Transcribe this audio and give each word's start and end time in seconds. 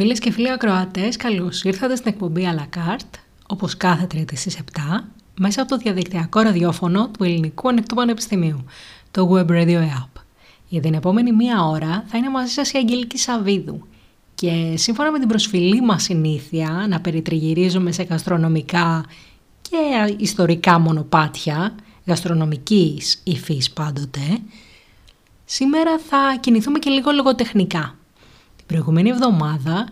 Φίλες 0.00 0.18
και 0.18 0.30
φίλοι 0.30 0.50
ακροατές, 0.50 1.16
καλώς 1.16 1.62
ήρθατε 1.62 1.96
στην 1.96 2.12
εκπομπή 2.12 2.48
à 2.52 2.58
la 2.58 2.78
carte, 2.78 3.18
όπως 3.46 3.76
κάθε 3.76 4.06
Τρίτη 4.06 4.36
στις 4.36 4.56
7, 4.56 5.04
μέσα 5.38 5.62
από 5.62 5.70
το 5.70 5.76
διαδικτυακό 5.76 6.40
ραδιόφωνο 6.40 7.08
του 7.08 7.24
Ελληνικού 7.24 7.68
Ανοιχτού 7.68 7.94
Πανεπιστημίου, 7.94 8.64
το 9.10 9.30
Web 9.32 9.50
Radio 9.50 9.78
App. 9.78 10.20
Για 10.68 10.80
την 10.80 10.94
επόμενη 10.94 11.32
μία 11.32 11.64
ώρα 11.64 12.04
θα 12.06 12.18
είναι 12.18 12.30
μαζί 12.30 12.52
σας 12.52 12.72
η 12.72 12.78
Αγγελική 12.78 13.18
Σαββίδου. 13.18 13.86
Και 14.34 14.74
σύμφωνα 14.76 15.10
με 15.10 15.18
την 15.18 15.28
προσφυλή 15.28 15.80
μας 15.80 16.02
συνήθεια 16.02 16.86
να 16.88 17.00
περιτριγυρίζουμε 17.00 17.92
σε 17.92 18.02
γαστρονομικά 18.02 19.04
και 19.62 20.14
ιστορικά 20.16 20.78
μονοπάτια, 20.78 21.74
γαστρονομικής 22.06 23.20
υφής 23.24 23.70
πάντοτε, 23.70 24.40
σήμερα 25.44 25.98
θα 25.98 26.36
κινηθούμε 26.40 26.78
και 26.78 26.90
λίγο 26.90 27.10
λογοτεχνικά. 27.10 27.97
Την 28.68 28.76
προηγούμενη 28.76 29.08
εβδομάδα 29.08 29.88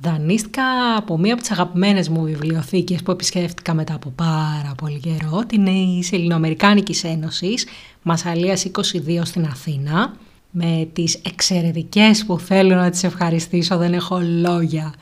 δανείστηκα 0.00 0.62
από 0.96 1.18
μία 1.18 1.32
από 1.32 1.42
τις 1.42 1.50
αγαπημένες 1.50 2.08
μου 2.08 2.22
βιβλιοθήκες 2.22 3.02
που 3.02 3.10
επισκέφτηκα 3.10 3.74
μετά 3.74 3.94
από 3.94 4.10
πάρα 4.10 4.74
πολύ 4.76 5.00
καιρό, 5.00 5.44
την 5.46 5.66
Ελληνοαμερικάνικης 6.10 7.04
Ένωσης, 7.04 7.66
Μασαλίας 8.02 8.64
22 8.64 9.24
στην 9.24 9.44
Αθήνα, 9.44 10.14
με 10.50 10.88
τις 10.92 11.14
εξαιρετικές 11.14 12.24
που 12.24 12.38
θέλω 12.38 12.74
να 12.74 12.90
τις 12.90 13.04
ευχαριστήσω, 13.04 13.76
δεν 13.76 13.92
έχω 13.92 14.20
λόγια, 14.40 14.94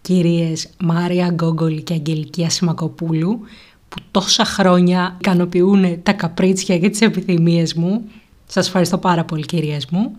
κυρίες 0.00 0.68
Μάρια 0.78 1.28
Γκόγκολη 1.28 1.82
και 1.82 1.92
Αγγελική 1.92 2.44
Ασημακοπούλου, 2.44 3.40
που 3.88 3.96
τόσα 4.10 4.44
χρόνια 4.44 5.16
ικανοποιούν 5.20 6.02
τα 6.02 6.12
καπρίτσια 6.12 6.78
και 6.78 6.90
τις 6.90 7.00
επιθυμίες 7.00 7.74
μου. 7.74 8.04
Σας 8.46 8.66
ευχαριστώ 8.66 8.98
πάρα 8.98 9.24
πολύ 9.24 9.44
κυρίες 9.44 9.86
μου. 9.86 10.16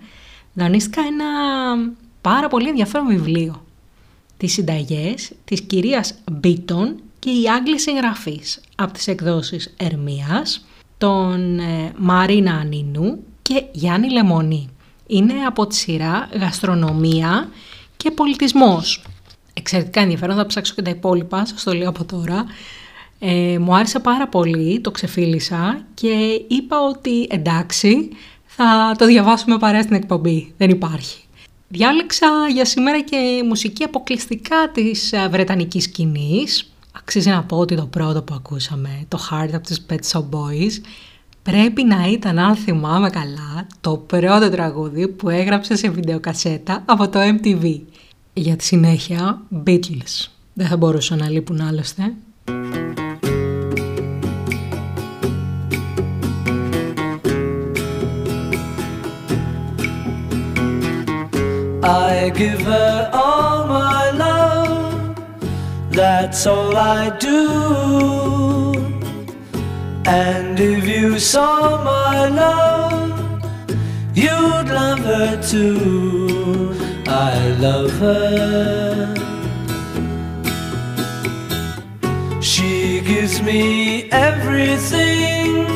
Δανείστηκα 0.54 1.02
ένα 1.02 1.26
πάρα 2.26 2.48
πολύ 2.48 2.70
ενδιαφέρον 2.70 3.08
βιβλίο. 3.08 3.66
Τις 4.38 4.54
συνταγές 4.54 5.32
της 5.46 5.62
κυρίας 5.62 6.14
Μπίτον 6.32 6.96
και 7.20 7.30
η 7.30 7.50
Άγγλη 7.50 7.80
συγγραφής 7.80 8.62
από 8.76 8.94
τις 8.94 9.08
εκδόσεις 9.08 9.74
Ερμίας, 9.78 10.66
τον 10.98 11.60
ε, 11.60 11.94
Μαρίνα 11.98 12.54
Ανίνου 12.54 13.24
και 13.42 13.64
Γιάννη 13.72 14.10
Λεμονή. 14.12 14.70
Είναι 15.08 15.34
από 15.48 15.68
τη 15.68 15.76
σειρά 15.76 16.30
γαστρονομία 16.40 17.50
και 17.98 18.12
πολιτισμός. 18.12 19.04
Εξαιρετικά 19.54 20.02
ενδιαφέρον, 20.02 20.36
θα 20.36 20.46
ψάξω 20.46 20.74
και 20.74 20.82
τα 20.82 20.90
υπόλοιπα, 20.90 21.46
σας 21.46 21.64
το 21.64 21.74
λέω 21.74 21.90
από 21.90 22.06
τώρα. 22.06 22.46
Ε, 23.20 23.58
μου 23.60 23.76
άρεσε 23.76 24.00
πάρα 24.00 24.28
πολύ, 24.28 24.80
το 24.80 24.92
ξεφίλησα 24.92 25.86
και 25.94 26.42
είπα 26.48 26.78
ότι 26.90 27.28
εντάξει, 27.30 28.10
θα 28.46 28.96
το 28.98 29.06
διαβάσουμε 29.06 29.58
παρέα 29.58 29.82
στην 29.82 29.96
εκπομπή, 29.96 30.54
δεν 30.58 30.70
υπάρχει. 30.70 31.25
Διάλεξα 31.68 32.28
για 32.54 32.66
σήμερα 32.66 33.02
και 33.02 33.44
μουσική 33.48 33.84
αποκλειστικά 33.84 34.70
της 34.74 35.14
ε, 35.14 35.28
βρετανικής 35.32 35.84
σκηνής. 35.84 36.72
Αξίζει 36.92 37.30
να 37.30 37.44
πω 37.44 37.58
ότι 37.58 37.76
το 37.76 37.86
πρώτο 37.86 38.22
που 38.22 38.34
ακούσαμε, 38.34 39.06
το 39.08 39.20
Heart 39.32 39.50
από 39.54 39.68
τους 39.68 39.80
Pet 39.90 40.00
Shop 40.12 40.24
Boys, 40.30 40.72
πρέπει 41.44 41.84
να 41.84 42.08
ήταν, 42.08 42.40
αν 42.40 42.56
θυμάμαι 42.56 43.10
καλά, 43.10 43.68
το 43.82 43.98
πρώτο 43.98 44.50
τραγούδι 44.50 45.08
που 45.08 45.30
έγραψε 45.30 45.76
σε 45.76 45.90
βιντεοκασέτα 45.90 46.84
από 46.86 47.10
το 47.10 47.20
MTV. 47.20 47.80
Για 48.34 48.56
τη 48.56 48.64
συνέχεια, 48.64 49.42
Beatles. 49.66 50.28
Δεν 50.54 50.68
θα 50.68 50.78
μπορούσαν 50.78 51.18
να 51.18 51.30
λείπουν 51.30 51.62
άλλωστε. 51.62 52.14
I 62.26 62.30
give 62.32 62.62
her 62.62 63.12
all 63.14 63.68
my 63.68 64.10
love, 64.10 65.16
that's 65.92 66.48
all 66.48 66.76
I 66.76 67.16
do. 67.20 68.74
And 70.08 70.60
if 70.60 70.88
you 70.88 71.20
saw 71.20 71.84
my 71.84 72.28
love, 72.30 73.44
you'd 74.16 74.70
love 74.80 75.02
her 75.02 75.40
too. 75.40 76.74
I 77.06 77.52
love 77.60 77.92
her. 78.00 79.14
She 82.42 83.02
gives 83.02 83.40
me 83.44 84.10
everything 84.10 85.68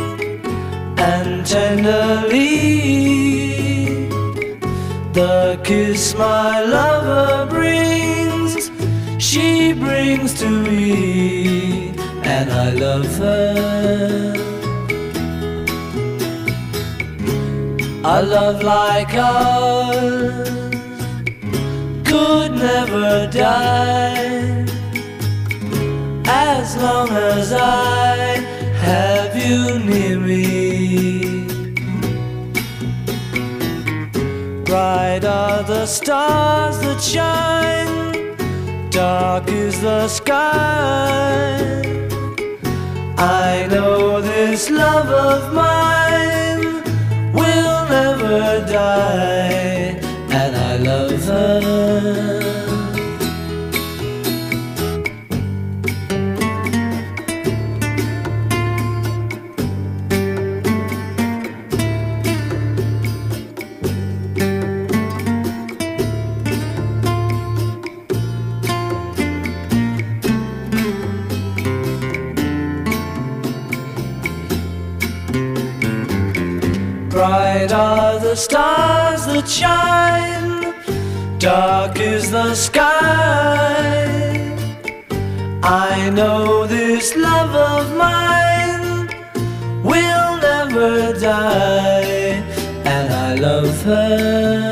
and 0.97 1.45
tenderly 1.45 2.89
the 5.13 5.59
kiss 5.63 6.15
my 6.15 6.61
lover 6.61 7.49
brings, 7.49 8.71
she 9.17 9.73
brings 9.73 10.33
to 10.39 10.49
me, 10.49 11.89
and 12.23 12.51
I 12.51 12.71
love 12.71 13.17
her. 13.17 14.33
A 18.03 18.23
love 18.23 18.63
like 18.63 19.13
ours 19.13 20.49
could 22.05 22.51
never 22.53 23.27
die 23.31 24.65
as 26.27 26.77
long 26.77 27.09
as 27.09 27.51
I 27.53 28.15
have 28.85 29.35
you 29.35 29.79
near 29.79 30.19
me. 30.19 31.18
Bright 34.69 35.25
are 35.25 35.63
the 35.63 35.87
stars 35.87 36.79
that 36.81 37.01
shine, 37.01 38.35
dark 38.91 39.47
is 39.47 39.81
the 39.81 40.07
sky. 40.07 41.57
I 43.17 43.67
know 43.71 44.21
this 44.21 44.69
love 44.69 45.09
of 45.09 45.55
mine 45.55 46.83
will 47.33 47.89
never 47.89 48.63
die, 48.71 49.97
and 50.29 50.55
I 50.55 50.77
love 50.77 51.25
her. 51.25 52.38
Bright 77.69 77.81
are 77.81 78.19
the 78.19 78.35
stars 78.35 79.27
that 79.27 79.47
shine, 79.47 80.73
dark 81.37 81.99
is 81.99 82.31
the 82.31 82.55
sky. 82.55 82.87
I 85.61 86.09
know 86.09 86.65
this 86.65 87.15
love 87.15 87.53
of 87.53 87.95
mine 87.95 89.07
will 89.83 90.37
never 90.37 91.13
die, 91.19 92.41
and 92.85 93.13
I 93.13 93.35
love 93.35 93.83
her. 93.83 94.68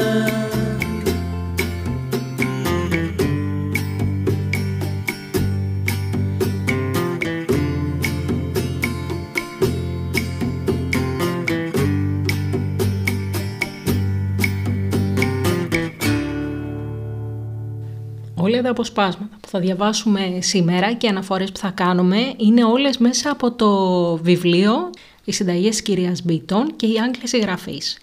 Όλα 18.58 18.66
τα 18.66 18.72
αποσπάσματα 18.72 19.38
που 19.42 19.48
θα 19.48 19.60
διαβάσουμε 19.60 20.38
σήμερα 20.40 20.94
και 20.94 21.08
αναφορές 21.08 21.52
που 21.52 21.58
θα 21.58 21.70
κάνουμε 21.70 22.34
είναι 22.38 22.64
όλες 22.64 22.98
μέσα 22.98 23.32
από 23.32 23.52
το 23.52 23.72
βιβλίο 24.18 24.90
«Οι 25.24 25.32
συνταγές 25.32 25.70
της 25.70 25.82
κυρίας 25.82 26.24
Μπίτον» 26.24 26.76
και 26.76 26.86
«Οι 26.86 27.00
Άγγλες 27.00 27.30
συγγραφείς». 27.30 27.98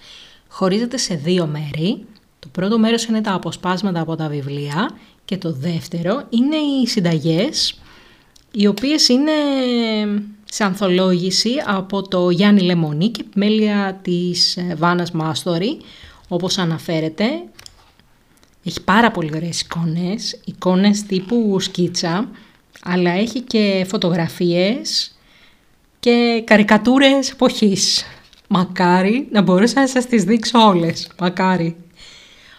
Χωρίζεται 0.48 0.96
σε 0.96 1.14
δύο 1.14 1.46
μέρη. 1.46 2.04
Το 2.38 2.48
πρώτο 2.52 2.78
μέρος 2.78 3.04
είναι 3.04 3.20
τα 3.20 3.32
αποσπάσματα 3.32 4.00
από 4.00 4.16
τα 4.16 4.28
βιβλία 4.28 4.90
και 5.24 5.36
το 5.36 5.52
δεύτερο 5.52 6.22
είναι 6.30 6.56
οι 6.56 6.86
συνταγές, 6.86 7.78
οι 8.52 8.66
οποίες 8.66 9.08
είναι 9.08 9.32
σε 10.44 10.64
ανθολόγηση 10.64 11.52
από 11.66 12.08
το 12.08 12.30
Γιάννη 12.30 12.60
Λεμονή 12.60 13.08
και 13.08 13.24
επιμέλεια 13.26 13.98
της 14.02 14.56
ε, 14.56 14.74
Βάνας 14.78 15.10
Μάστορη, 15.10 15.80
όπως 16.28 16.58
αναφέρεται 16.58 17.26
έχει 18.64 18.82
πάρα 18.84 19.10
πολύ 19.10 19.30
ωραίες 19.34 19.60
εικόνες, 19.60 20.40
εικόνες 20.44 21.02
τύπου 21.02 21.60
σκίτσα, 21.60 22.28
αλλά 22.82 23.10
έχει 23.10 23.40
και 23.40 23.84
φωτογραφίες 23.88 25.16
και 26.00 26.42
καρικατούρες 26.46 27.30
εποχής. 27.30 28.04
Μακάρι 28.48 29.28
να 29.30 29.42
μπορούσα 29.42 29.80
να 29.80 29.86
σας 29.86 30.06
τις 30.06 30.24
δείξω 30.24 30.58
όλες. 30.58 31.10
Μακάρι. 31.18 31.76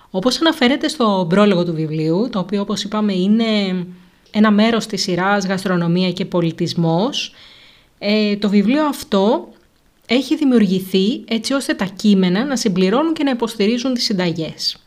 Όπως 0.09 0.41
αναφέρεται 0.41 0.88
στο 0.88 1.25
πρόλογο 1.29 1.65
του 1.65 1.74
βιβλίου, 1.74 2.29
το 2.31 2.39
οποίο 2.39 2.62
όπως 2.62 2.83
είπαμε 2.83 3.13
είναι 3.13 3.85
ένα 4.31 4.51
μέρος 4.51 4.85
της 4.85 5.01
σειράς 5.01 5.45
«Γαστρονομία 5.45 6.12
και 6.12 6.25
πολιτισμός», 6.25 7.33
ε, 8.00 8.35
το 8.35 8.50
βιβλίο 8.50 8.85
αυτό 8.85 9.47
έχει 10.05 10.35
δημιουργηθεί 10.35 11.24
έτσι 11.27 11.53
ώστε 11.53 11.74
τα 11.74 11.85
κείμενα 11.85 12.45
να 12.45 12.55
συμπληρώνουν 12.55 13.13
και 13.13 13.24
να 13.24 13.31
υποστηρίζουν 13.31 13.93
τις 13.93 14.03
συνταγές. 14.03 14.77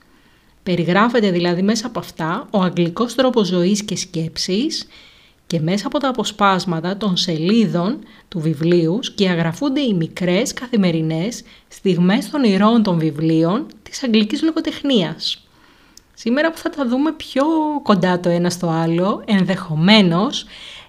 Περιγράφεται 0.69 1.31
δηλαδή 1.31 1.63
μέσα 1.63 1.87
από 1.87 1.99
αυτά 1.99 2.47
ο 2.51 2.63
αγγλικός 2.63 3.15
τρόπος 3.15 3.47
ζωής 3.47 3.83
και 3.83 3.97
σκέψης 3.97 4.87
και 5.47 5.61
μέσα 5.61 5.87
από 5.87 5.99
τα 5.99 6.09
αποσπάσματα 6.09 6.97
των 6.97 7.17
σελίδων 7.17 7.99
του 8.29 8.41
βιβλίου 8.41 8.99
σκιαγραφούνται 9.03 9.81
οι 9.81 9.95
μικρές 9.95 10.55
καθημερινές 10.55 11.43
στιγμές 11.69 12.31
των 12.31 12.45
ηρώων 12.45 12.83
των 12.83 12.99
βιβλίων 12.99 13.67
της 13.83 14.03
αγγλικής 14.03 14.43
λογοτεχνίας. 14.43 15.47
Σήμερα 16.15 16.51
που 16.51 16.59
θα 16.59 16.71
τα 16.71 16.87
δούμε 16.89 17.13
πιο 17.13 17.45
κοντά 17.83 18.21
το 18.21 18.29
ένα 18.29 18.51
στο 18.51 18.69
άλλο, 18.69 19.23
ενδεχομένως 19.27 20.45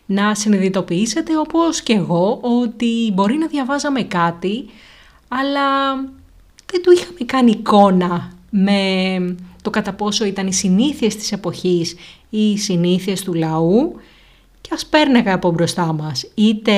να 0.06 0.36
συνειδητοποιήσετε 0.36 1.38
όπως 1.38 1.82
και 1.82 1.94
εγώ 1.94 2.40
ότι 2.42 3.12
μπορεί 3.14 3.38
να 3.38 3.48
διαβάζαμε 3.48 4.02
κάτι, 4.02 4.66
αλλά 5.28 5.96
δεν 6.72 6.82
του 6.82 6.92
είχαμε 6.92 7.20
κάνει 7.26 7.52
εικόνα 7.52 8.32
με 8.50 8.72
το 9.70 9.76
κατά 9.76 9.94
πόσο 9.94 10.26
ήταν 10.26 10.48
οι 10.48 10.54
συνήθειες 10.54 11.16
της 11.16 11.32
εποχής 11.32 11.96
ή 12.30 12.52
οι 12.52 12.58
συνήθειες 12.58 13.22
του 13.22 13.34
λαού 13.34 13.96
και 14.62 14.70
ας 14.74 14.86
πέρνεγα 14.86 15.34
από 15.34 15.52
μπροστά 15.52 15.94
μας 15.94 16.32
είτε 16.34 16.74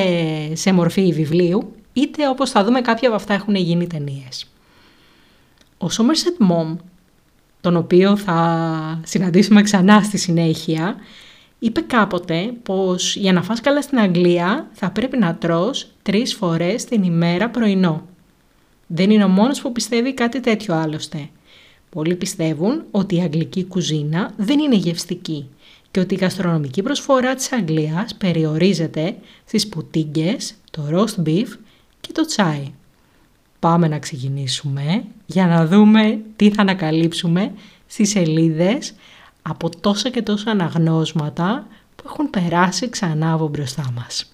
σε 0.53 0.71
μορφή 0.71 1.11
βιβλίου 1.11 1.73
είτε 1.93 2.27
όπως 2.27 2.49
θα 2.49 2.63
δούμε 2.63 2.81
κάποια 2.81 3.07
από 3.07 3.17
αυτά 3.17 3.33
έχουν 3.33 3.55
γίνει 3.55 3.87
ταινίες. 3.87 4.51
Ο 5.77 5.85
Somerset 5.89 6.51
Mom, 6.51 6.75
τον 7.61 7.75
οποίο 7.75 8.17
θα 8.17 9.01
συναντήσουμε 9.03 9.61
ξανά 9.61 10.01
στη 10.01 10.17
συνέχεια, 10.17 10.95
είπε 11.59 11.81
κάποτε 11.81 12.53
πως 12.63 13.15
για 13.15 13.33
να 13.33 13.41
φας 13.43 13.61
καλά 13.61 13.81
στην 13.81 13.99
Αγγλία 13.99 14.69
θα 14.71 14.91
πρέπει 14.91 15.17
να 15.17 15.35
τρως 15.35 15.91
τρεις 16.01 16.33
φορές 16.33 16.85
την 16.85 17.03
ημέρα 17.03 17.49
πρωινό. 17.49 18.05
Δεν 18.87 19.09
είναι 19.09 19.23
ο 19.23 19.27
μόνος 19.27 19.61
που 19.61 19.71
πιστεύει 19.71 20.13
κάτι 20.13 20.39
τέτοιο 20.39 20.75
άλλωστε. 20.75 21.29
Πολλοί 21.95 22.15
πιστεύουν 22.15 22.83
ότι 22.91 23.15
η 23.15 23.21
αγγλική 23.21 23.63
κουζίνα 23.63 24.33
δεν 24.37 24.59
είναι 24.59 24.75
γευστική 24.75 25.49
και 25.91 25.99
ότι 25.99 26.13
η 26.13 26.17
γαστρονομική 26.17 26.81
προσφορά 26.81 27.35
της 27.35 27.51
Αγγλίας 27.51 28.15
περιορίζεται 28.15 29.15
στις 29.45 29.67
πουτίγκες, 29.67 30.53
το 30.71 30.87
roast 30.91 31.27
beef 31.27 31.47
και 31.99 32.11
το 32.11 32.25
τσάι. 32.25 32.71
Πάμε 33.59 33.87
να 33.87 33.99
ξεκινήσουμε 33.99 35.03
για 35.25 35.47
να 35.47 35.65
δούμε 35.65 36.19
τι 36.35 36.49
θα 36.51 36.61
ανακαλύψουμε 36.61 37.51
στις 37.87 38.09
σελίδες 38.09 38.93
από 39.41 39.69
τόσα 39.79 40.09
και 40.09 40.21
τόσα 40.21 40.51
αναγνώσματα 40.51 41.67
που 41.95 42.03
έχουν 42.05 42.29
περάσει 42.29 42.89
ξανά 42.89 43.33
από 43.33 43.47
μπροστά 43.47 43.91
μας. 43.95 44.33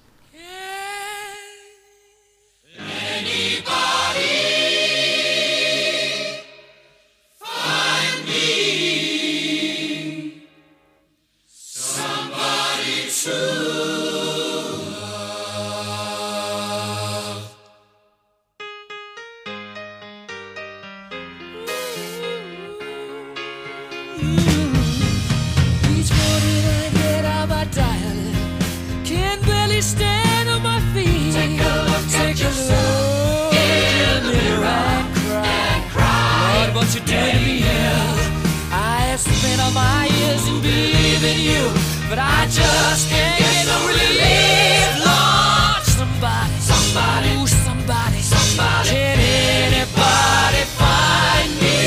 loving 41.27 41.43
you, 41.43 41.71
but 42.09 42.19
I 42.19 42.45
just 42.45 43.09
can't 43.09 43.37
get 43.39 43.65
no 43.67 43.87
relief, 43.87 45.05
Lord. 45.05 45.83
Somebody, 45.83 46.53
somebody, 46.59 47.29
ooh, 47.35 47.47
somebody, 47.47 48.21
somebody. 48.21 48.89
Can 48.89 49.19
anybody 49.19 50.63
find 50.79 51.49
me? 51.61 51.79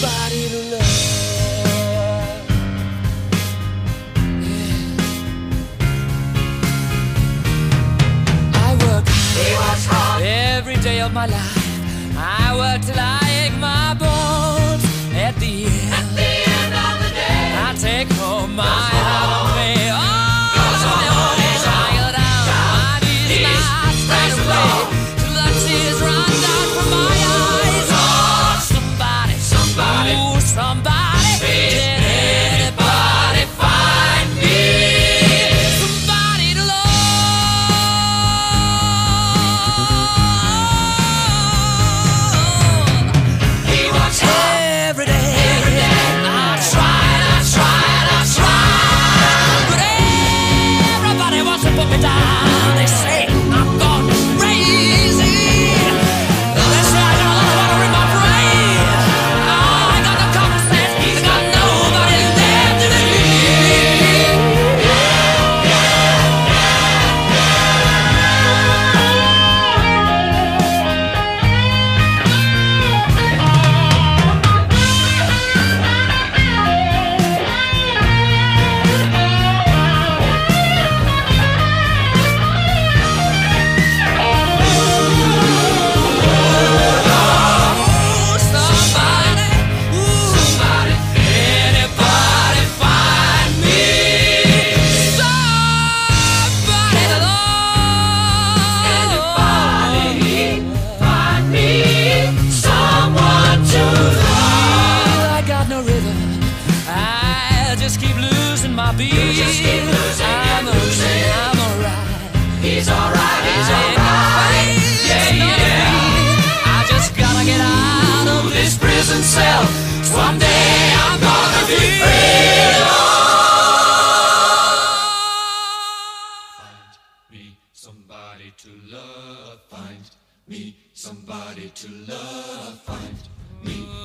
Somebody 0.00 0.48
to 0.52 0.60
love. 0.72 0.90
Yeah. 4.42 5.02
I 8.54 8.70
work. 8.84 9.04
Every 10.22 10.76
day 10.76 11.00
of 11.00 11.12
my 11.12 11.26
life, 11.26 12.16
I 12.16 12.54
work 12.56 12.82
till 12.84 12.98
I 12.98 13.23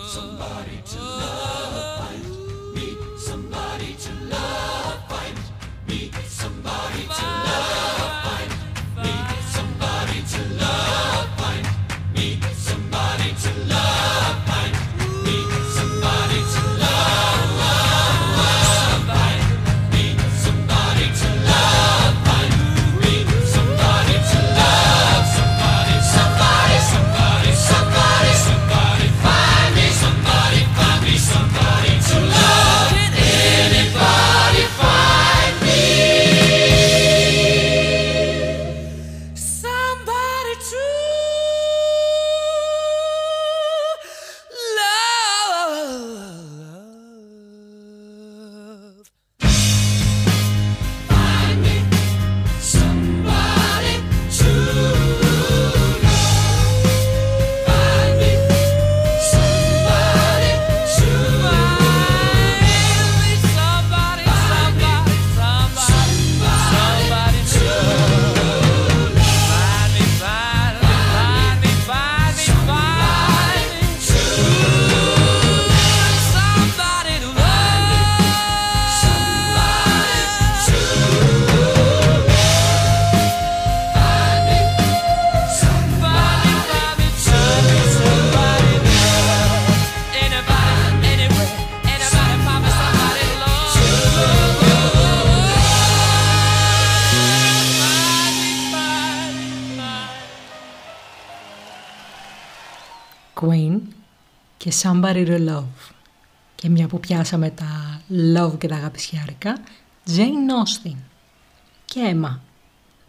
somebody 0.09 0.81
to 0.87 0.99
love. 0.99 1.38
που 106.99 107.07
πιάσαμε 107.07 107.49
τα 107.49 108.01
love 108.09 108.57
και 108.57 108.67
τα 108.67 108.75
αγαπησιάρικα, 108.75 109.59
Jane 110.07 110.89
Austen 110.89 110.95
και 111.85 112.13
Emma 112.13 112.39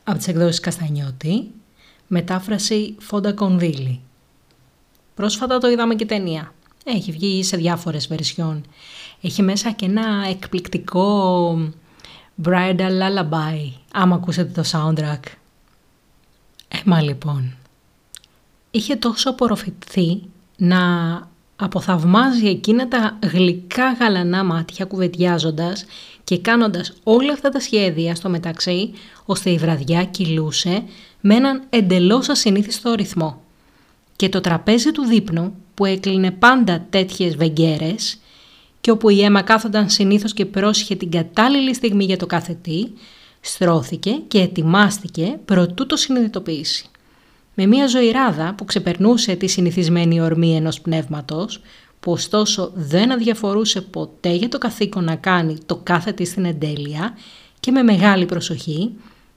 από 0.05 0.19
τις 0.19 0.29
εκδόσεις 0.29 0.61
Καστανιώτη, 0.61 1.51
μετάφραση 2.07 2.95
Φόντα 2.99 3.33
Κονδύλη. 3.33 4.01
Πρόσφατα 5.15 5.59
το 5.59 5.69
είδαμε 5.69 5.95
και 5.95 6.07
ταινία. 6.07 6.55
Έχει 6.85 7.13
βγει 7.13 7.45
σε 7.45 7.57
διάφορες 7.57 8.07
βερσιόν. 8.07 8.65
Έχει 9.21 9.43
μέσα 9.43 9.71
και 9.71 9.85
ένα 9.87 10.27
εκπληκτικό 10.29 11.53
bridal 12.45 13.01
lullaby, 13.01 13.73
άμα 13.93 14.15
ακούσετε 14.15 14.63
το 14.63 14.69
soundtrack. 14.73 15.21
Έμα 16.69 17.03
λοιπόν. 17.03 17.57
Είχε 18.71 18.97
τόσο 18.97 19.31
απορροφηθεί 19.31 20.23
να 20.57 20.79
αποθαυμάζει 21.61 22.47
εκείνα 22.47 22.89
τα 22.89 23.19
γλυκά 23.33 23.93
γαλανά 23.93 24.45
μάτια 24.45 24.85
κουβεντιάζοντας 24.85 25.85
και 26.25 26.39
κάνοντας 26.39 26.93
όλα 27.03 27.33
αυτά 27.33 27.49
τα 27.49 27.61
σχέδια 27.61 28.15
στο 28.15 28.29
μεταξύ, 28.29 28.93
ώστε 29.25 29.51
η 29.51 29.59
βραδιά 29.59 30.05
κυλούσε 30.05 30.83
με 31.21 31.35
έναν 31.35 31.63
εντελώς 31.71 32.29
ασυνήθιστο 32.29 32.95
ρυθμό. 32.95 33.41
Και 34.17 34.29
το 34.29 34.41
τραπέζι 34.41 34.93
του 34.93 35.05
δείπνου, 35.05 35.55
που 35.75 35.85
έκλεινε 35.85 36.31
πάντα 36.31 36.87
τέτοιες 36.91 37.37
βεγγέρες 37.37 38.19
και 38.81 38.91
όπου 38.91 39.09
η 39.09 39.23
αίμα 39.23 39.43
κάθονταν 39.43 39.91
συνήθως 39.91 40.33
και 40.33 40.47
πρόσχε 40.47 40.95
την 40.95 41.11
κατάλληλη 41.11 41.75
στιγμή 41.75 42.05
για 42.05 42.17
το 42.17 42.27
κάθε 42.27 42.59
τι, 42.63 42.87
στρώθηκε 43.41 44.11
και 44.29 44.41
ετοιμάστηκε 44.41 45.39
προτού 45.45 45.87
το 45.87 45.97
συνειδητοποιήσει. 45.97 46.90
Με 47.55 47.67
μια 47.67 47.87
ζωηράδα 47.87 48.55
που 48.57 48.65
ξεπερνούσε 48.65 49.35
τη 49.35 49.47
συνηθισμένη 49.47 50.21
ορμή 50.21 50.57
ενός 50.57 50.81
πνεύματος, 50.81 51.61
που 52.01 52.13
ωστόσο 52.13 52.71
δεν 52.75 53.13
αδιαφορούσε 53.13 53.81
ποτέ 53.81 54.33
για 54.33 54.49
το 54.49 54.59
καθήκον 54.59 55.05
να 55.05 55.17
κάνει 55.17 55.59
το 55.67 55.81
κάθε 55.83 56.13
της 56.13 56.29
στην 56.29 56.45
εντέλεια 56.45 57.17
και 57.61 57.71
με 57.71 57.83
μεγάλη 57.83 58.27
προσοχή, 58.27 58.91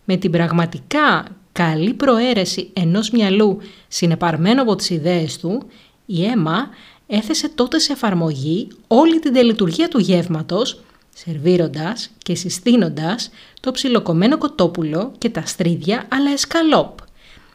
με 0.03 0.15
την 0.15 0.31
πραγματικά 0.31 1.25
καλή 1.51 1.93
προαίρεση 1.93 2.69
ενός 2.73 3.09
μυαλού 3.09 3.57
συνεπαρμένο 3.87 4.61
από 4.61 4.75
τις 4.75 4.89
ιδέες 4.89 5.37
του, 5.37 5.63
η 6.05 6.25
αίμα 6.25 6.69
έθεσε 7.07 7.49
τότε 7.49 7.79
σε 7.79 7.91
εφαρμογή 7.91 8.67
όλη 8.87 9.19
την 9.19 9.33
τελειτουργία 9.33 9.87
του 9.87 9.99
γεύματος, 9.99 10.83
σερβίροντας 11.15 12.09
και 12.17 12.35
συστήνοντας 12.35 13.29
το 13.59 13.71
ψιλοκομμένο 13.71 14.37
κοτόπουλο 14.37 15.11
και 15.17 15.29
τα 15.29 15.45
στρίδια 15.45 16.05
αλλά 16.09 16.31
εσκαλόπ, 16.31 16.97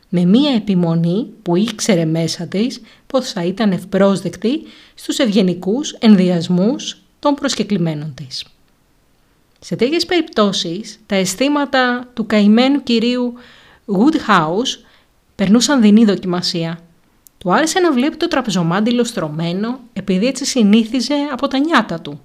με 0.08 0.24
μία 0.24 0.54
επιμονή 0.54 1.26
που 1.42 1.56
ήξερε 1.56 2.04
μέσα 2.04 2.46
της 2.46 2.80
πως 3.06 3.32
θα 3.32 3.44
ήταν 3.44 3.72
ευπρόσδεκτη 3.72 4.62
στους 4.94 5.18
ευγενικούς 5.18 5.92
ενδιασμούς 5.92 7.02
των 7.18 7.34
προσκεκλημένων 7.34 8.14
της. 8.14 8.44
Σε 9.60 9.76
τέτοιες 9.76 10.06
περιπτώσεις, 10.06 11.00
τα 11.06 11.16
αισθήματα 11.16 12.08
του 12.14 12.26
καημένου 12.26 12.82
κυρίου 12.82 13.34
Woodhouse 13.86 14.84
περνούσαν 15.34 15.80
δεινή 15.80 16.04
δοκιμασία. 16.04 16.80
Του 17.38 17.52
άρεσε 17.52 17.80
να 17.80 17.92
βλέπει 17.92 18.16
το 18.16 18.28
τραπεζομάντιλο 18.28 19.04
στρωμένο 19.04 19.80
επειδή 19.92 20.26
έτσι 20.26 20.44
συνήθιζε 20.44 21.14
από 21.32 21.48
τα 21.48 21.58
νιάτα 21.58 22.00
του. 22.00 22.20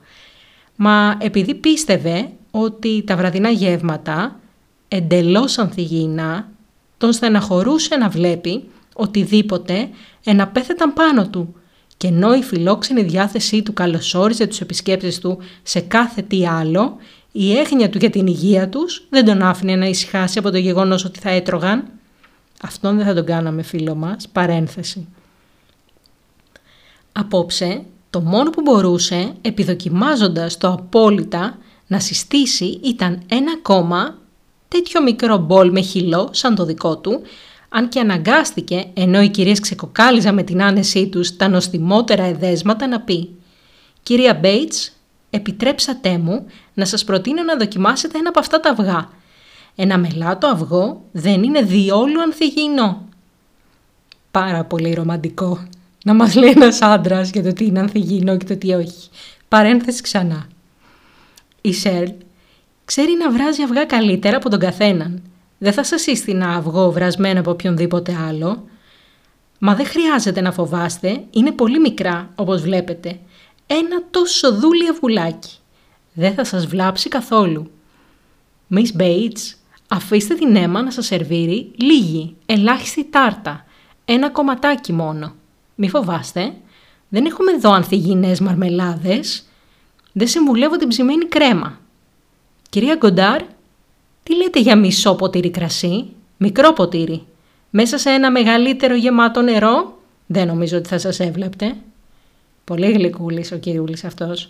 Μα 0.75 1.17
επειδή 1.19 1.55
πίστευε 1.55 2.29
ότι 2.51 3.03
τα 3.05 3.15
βραδινά 3.15 3.49
γεύματα, 3.49 4.39
εντελώς 4.87 5.57
ανθυγιεινά, 5.57 6.51
τον 7.03 7.13
στεναχωρούσε 7.13 7.95
να 7.95 8.09
βλέπει 8.09 8.63
οτιδήποτε 8.93 9.89
εναπέθεταν 10.23 10.93
πάνω 10.93 11.27
του 11.27 11.55
και 11.97 12.07
ενώ 12.07 12.33
η 12.33 12.41
φιλόξενη 12.41 13.03
διάθεσή 13.03 13.63
του 13.63 13.73
καλωσόριζε 13.73 14.47
τους 14.47 14.61
επισκέπτες 14.61 15.19
του 15.19 15.37
σε 15.63 15.79
κάθε 15.79 16.21
τι 16.21 16.47
άλλο, 16.47 16.97
η 17.31 17.57
έγνοια 17.57 17.89
του 17.89 17.97
για 17.97 18.09
την 18.09 18.27
υγεία 18.27 18.69
τους 18.69 19.07
δεν 19.09 19.25
τον 19.25 19.41
άφηνε 19.41 19.75
να 19.75 19.85
ησυχάσει 19.85 20.39
από 20.39 20.51
το 20.51 20.57
γεγονός 20.57 21.05
ότι 21.05 21.19
θα 21.19 21.29
έτρωγαν. 21.29 21.85
Αυτόν 22.61 22.97
δεν 22.97 23.05
θα 23.05 23.13
τον 23.13 23.25
κάναμε 23.25 23.61
φίλο 23.61 23.95
μας, 23.95 24.27
παρένθεση. 24.27 25.07
Απόψε, 27.11 27.83
το 28.09 28.21
μόνο 28.21 28.49
που 28.49 28.61
μπορούσε, 28.61 29.33
επιδοκιμάζοντας 29.41 30.57
το 30.57 30.67
απόλυτα, 30.67 31.57
να 31.87 31.99
συστήσει 31.99 32.79
ήταν 32.83 33.21
ένα 33.27 33.57
κόμμα 33.57 34.17
τέτοιο 34.73 35.01
μικρό 35.01 35.37
μπολ 35.37 35.71
με 35.71 35.81
χυλό 35.81 36.29
σαν 36.31 36.55
το 36.55 36.65
δικό 36.65 36.97
του, 36.97 37.21
αν 37.69 37.89
και 37.89 37.99
αναγκάστηκε, 37.99 38.85
ενώ 38.93 39.21
οι 39.21 39.29
κυρίες 39.29 39.59
ξεκοκάλιζαν 39.59 40.33
με 40.33 40.43
την 40.43 40.63
άνεσή 40.63 41.07
τους 41.07 41.35
τα 41.35 41.47
νοστιμότερα 41.47 42.23
εδέσματα, 42.23 42.87
να 42.87 42.99
πει 43.01 43.29
«Κυρία 44.03 44.33
Μπέιτς, 44.33 44.91
επιτρέψατε 45.29 46.17
μου 46.17 46.45
να 46.73 46.85
σας 46.85 47.03
προτείνω 47.03 47.43
να 47.43 47.57
δοκιμάσετε 47.57 48.17
ένα 48.17 48.29
από 48.29 48.39
αυτά 48.39 48.59
τα 48.59 48.69
αυγά. 48.69 49.09
Ένα 49.75 49.97
μελάτο 49.97 50.47
αυγό 50.47 51.01
δεν 51.11 51.43
είναι 51.43 51.61
διόλου 51.61 52.21
ανθυγιεινό». 52.21 53.01
Πάρα 54.31 54.63
πολύ 54.63 54.93
ρομαντικό 54.93 55.67
να 56.03 56.13
μας 56.13 56.35
λέει 56.35 56.49
ένας 56.49 56.81
άντρας 56.81 57.29
για 57.29 57.43
το 57.43 57.53
τι 57.53 57.65
είναι 57.65 57.79
ανθυγιεινό 57.79 58.37
και 58.37 58.45
το 58.45 58.57
τι 58.57 58.73
όχι. 58.73 59.09
Παρένθεση 59.47 60.01
ξανά. 60.01 60.47
Η 61.61 61.73
Σέρλ 61.73 62.09
ξέρει 62.85 63.17
να 63.17 63.31
βράζει 63.31 63.61
αυγά 63.61 63.85
καλύτερα 63.85 64.37
από 64.37 64.49
τον 64.49 64.59
καθέναν. 64.59 65.21
Δεν 65.57 65.73
θα 65.73 65.83
σας 65.83 66.01
σύστηνα 66.01 66.49
αυγό 66.49 66.91
βρασμένο 66.91 67.39
από 67.39 67.51
οποιονδήποτε 67.51 68.17
άλλο. 68.27 68.67
Μα 69.59 69.75
δεν 69.75 69.85
χρειάζεται 69.85 70.41
να 70.41 70.51
φοβάστε, 70.51 71.23
είναι 71.29 71.51
πολύ 71.51 71.79
μικρά 71.79 72.29
όπως 72.35 72.61
βλέπετε. 72.61 73.19
Ένα 73.67 74.03
τόσο 74.11 74.53
δούλι 74.53 74.89
αυγουλάκι. 74.89 75.57
Δεν 76.13 76.33
θα 76.33 76.43
σας 76.43 76.65
βλάψει 76.65 77.09
καθόλου. 77.09 77.71
Miss 78.73 79.01
Bates, 79.01 79.55
αφήστε 79.87 80.33
την 80.33 80.55
αίμα 80.55 80.81
να 80.81 80.91
σας 80.91 81.05
σερβίρει 81.05 81.71
λίγη, 81.75 82.35
ελάχιστη 82.45 83.03
τάρτα. 83.03 83.65
Ένα 84.05 84.29
κομματάκι 84.29 84.93
μόνο. 84.93 85.35
Μη 85.75 85.89
φοβάστε, 85.89 86.53
δεν 87.09 87.25
έχουμε 87.25 87.51
εδώ 87.51 87.71
ανθυγιεινές 87.71 88.39
μαρμελάδες. 88.39 89.43
Δεν 90.11 90.27
συμβουλεύω 90.27 90.77
την 90.77 90.87
ψημένη 90.87 91.25
κρέμα. 91.25 91.79
Κυρία 92.73 92.95
Γκοντάρ, 92.95 93.41
τι 94.23 94.35
λέτε 94.35 94.59
για 94.59 94.75
μισό 94.75 95.15
ποτήρι 95.15 95.51
κρασί, 95.51 96.05
μικρό 96.37 96.73
ποτήρι, 96.73 97.25
μέσα 97.69 97.97
σε 97.97 98.09
ένα 98.09 98.31
μεγαλύτερο 98.31 98.95
γεμάτο 98.95 99.41
νερό, 99.41 99.97
δεν 100.25 100.47
νομίζω 100.47 100.77
ότι 100.77 100.87
θα 100.87 100.97
σας 100.97 101.19
έβλεπτε. 101.19 101.75
Πολύ 102.63 102.91
γλυκούλης 102.91 103.51
ο 103.51 103.55
κυριούλης 103.57 104.03
αυτός. 104.03 104.49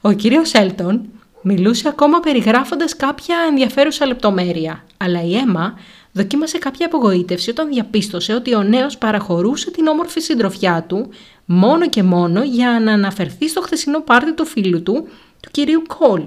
Ο 0.00 0.12
κύριος 0.12 0.52
Έλτον 0.52 1.00
μιλούσε 1.42 1.88
ακόμα 1.88 2.20
περιγράφοντας 2.20 2.96
κάποια 2.96 3.36
ενδιαφέρουσα 3.48 4.06
λεπτομέρεια, 4.06 4.84
αλλά 4.96 5.22
η 5.22 5.36
Έμα 5.36 5.78
δοκίμασε 6.12 6.58
κάποια 6.58 6.86
απογοήτευση 6.86 7.50
όταν 7.50 7.68
διαπίστωσε 7.68 8.34
ότι 8.34 8.54
ο 8.54 8.62
νέος 8.62 8.98
παραχωρούσε 8.98 9.70
την 9.70 9.86
όμορφη 9.86 10.20
συντροφιά 10.20 10.84
του 10.88 11.08
μόνο 11.44 11.88
και 11.88 12.02
μόνο 12.02 12.42
για 12.42 12.80
να 12.82 12.92
αναφερθεί 12.92 13.48
στο 13.48 13.60
χθεσινό 13.60 14.00
πάρτι 14.00 14.34
του 14.34 14.46
φίλου 14.46 14.82
του, 14.82 15.08
του 15.40 15.48
κυρίου 15.50 15.82
Κόλ, 15.98 16.22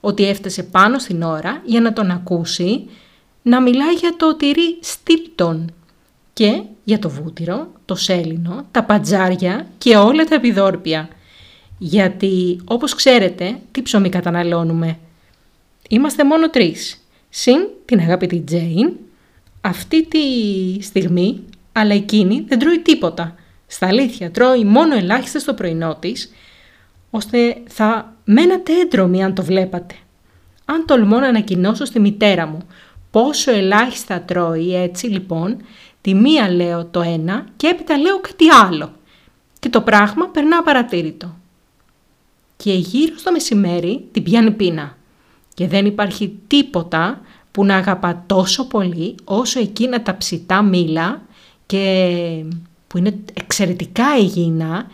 ότι 0.00 0.28
έφτασε 0.28 0.62
πάνω 0.62 0.98
στην 0.98 1.22
ώρα 1.22 1.62
για 1.64 1.80
να 1.80 1.92
τον 1.92 2.10
ακούσει 2.10 2.88
να 3.42 3.60
μιλάει 3.60 3.94
για 3.94 4.14
το 4.16 4.36
τυρί 4.36 4.78
Στίλτον 4.80 5.72
και 6.32 6.62
για 6.84 6.98
το 6.98 7.10
βούτυρο, 7.10 7.72
το 7.84 7.94
σέλινο, 7.94 8.66
τα 8.70 8.84
πατζάρια 8.84 9.66
και 9.78 9.96
όλα 9.96 10.24
τα 10.24 10.34
επιδόρπια. 10.34 11.08
Γιατί, 11.78 12.60
όπως 12.64 12.94
ξέρετε, 12.94 13.58
τι 13.70 13.82
ψωμί 13.82 14.08
καταναλώνουμε. 14.08 14.98
Είμαστε 15.88 16.24
μόνο 16.24 16.50
τρεις. 16.50 17.08
Συν 17.28 17.68
την 17.84 18.00
αγαπητή 18.00 18.40
Τζέιν, 18.40 18.92
αυτή 19.60 20.06
τη 20.06 20.18
στιγμή, 20.82 21.42
αλλά 21.72 21.94
εκείνη 21.94 22.44
δεν 22.48 22.58
τρώει 22.58 22.78
τίποτα. 22.78 23.34
Στα 23.66 23.86
αλήθεια, 23.86 24.30
τρώει 24.30 24.64
μόνο 24.64 24.94
ελάχιστα 24.94 25.38
στο 25.38 25.54
πρωινό 25.54 25.96
της, 26.00 26.32
ώστε 27.10 27.62
θα 27.68 28.14
μένατε 28.24 28.72
έντρομοι 28.80 29.24
αν 29.24 29.34
το 29.34 29.42
βλέπατε. 29.42 29.94
Αν 30.64 30.84
τολμώ 30.86 31.18
να 31.18 31.26
ανακοινώσω 31.26 31.84
στη 31.84 32.00
μητέρα 32.00 32.46
μου 32.46 32.58
πόσο 33.10 33.52
ελάχιστα 33.52 34.20
τρώει 34.20 34.74
έτσι 34.74 35.06
λοιπόν, 35.06 35.56
τη 36.00 36.14
μία 36.14 36.50
λέω 36.50 36.84
το 36.84 37.00
ένα 37.00 37.46
και 37.56 37.66
έπειτα 37.66 37.98
λέω 37.98 38.20
κάτι 38.20 38.44
άλλο. 38.66 38.92
Και 39.58 39.68
το 39.68 39.80
πράγμα 39.80 40.28
περνά 40.28 40.62
παρατήρητο. 40.62 41.36
Και 42.56 42.72
γύρω 42.72 43.16
στο 43.18 43.32
μεσημέρι 43.32 44.08
την 44.12 44.22
πιάνει 44.22 44.50
πείνα. 44.50 44.96
Και 45.54 45.68
δεν 45.68 45.86
υπάρχει 45.86 46.38
τίποτα 46.46 47.20
που 47.50 47.64
να 47.64 47.76
αγαπά 47.76 48.24
τόσο 48.26 48.66
πολύ 48.66 49.14
όσο 49.24 49.60
εκείνα 49.60 50.02
τα 50.02 50.16
ψητά 50.16 50.62
μήλα 50.62 51.22
και 51.66 52.44
που 52.86 52.98
είναι 52.98 53.18
εξαιρετικά 53.34 54.16
υγιεινά 54.18 54.86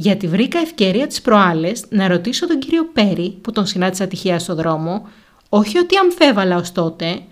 γιατί 0.00 0.26
βρήκα 0.26 0.58
ευκαιρία 0.58 1.06
τις 1.06 1.20
προάλλες 1.20 1.84
να 1.88 2.08
ρωτήσω 2.08 2.46
τον 2.46 2.58
κύριο 2.58 2.84
Πέρι 2.92 3.38
που 3.40 3.52
τον 3.52 3.66
συνάντησα 3.66 4.06
τυχαία 4.06 4.38
στο 4.38 4.54
δρόμο, 4.54 5.08
όχι 5.48 5.78
ότι 5.78 5.96
αμφέβαλα 5.96 6.56
ως 6.56 6.72
τότε, 6.72 7.22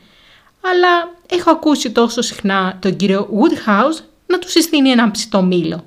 αλλά 0.60 1.12
έχω 1.30 1.50
ακούσει 1.50 1.90
τόσο 1.90 2.22
συχνά 2.22 2.78
τον 2.80 2.96
κύριο 2.96 3.28
Woodhouse 3.32 4.04
να 4.26 4.38
του 4.38 4.50
συστήνει 4.50 4.90
ένα 4.90 5.10
ψητό 5.10 5.42
μήλο. 5.42 5.84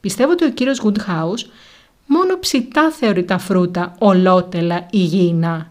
Πιστεύω 0.00 0.30
ότι 0.30 0.44
ο 0.44 0.50
κύριος 0.50 0.82
Woodhouse 0.84 1.46
μόνο 2.06 2.38
ψητά 2.38 2.90
θεωρεί 2.90 3.24
τα 3.24 3.38
φρούτα 3.38 3.94
ολότελα 3.98 4.86
υγιεινά. 4.90 5.70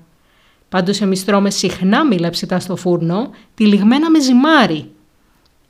Πάντως 0.70 1.02
εμείς 1.02 1.26
τρώμε 1.26 1.50
συχνά 1.50 2.06
μήλα 2.06 2.30
ψητά 2.30 2.60
στο 2.60 2.76
φούρνο, 2.76 3.30
τυλιγμένα 3.56 4.10
με 4.10 4.20
ζυμάρι. 4.22 4.92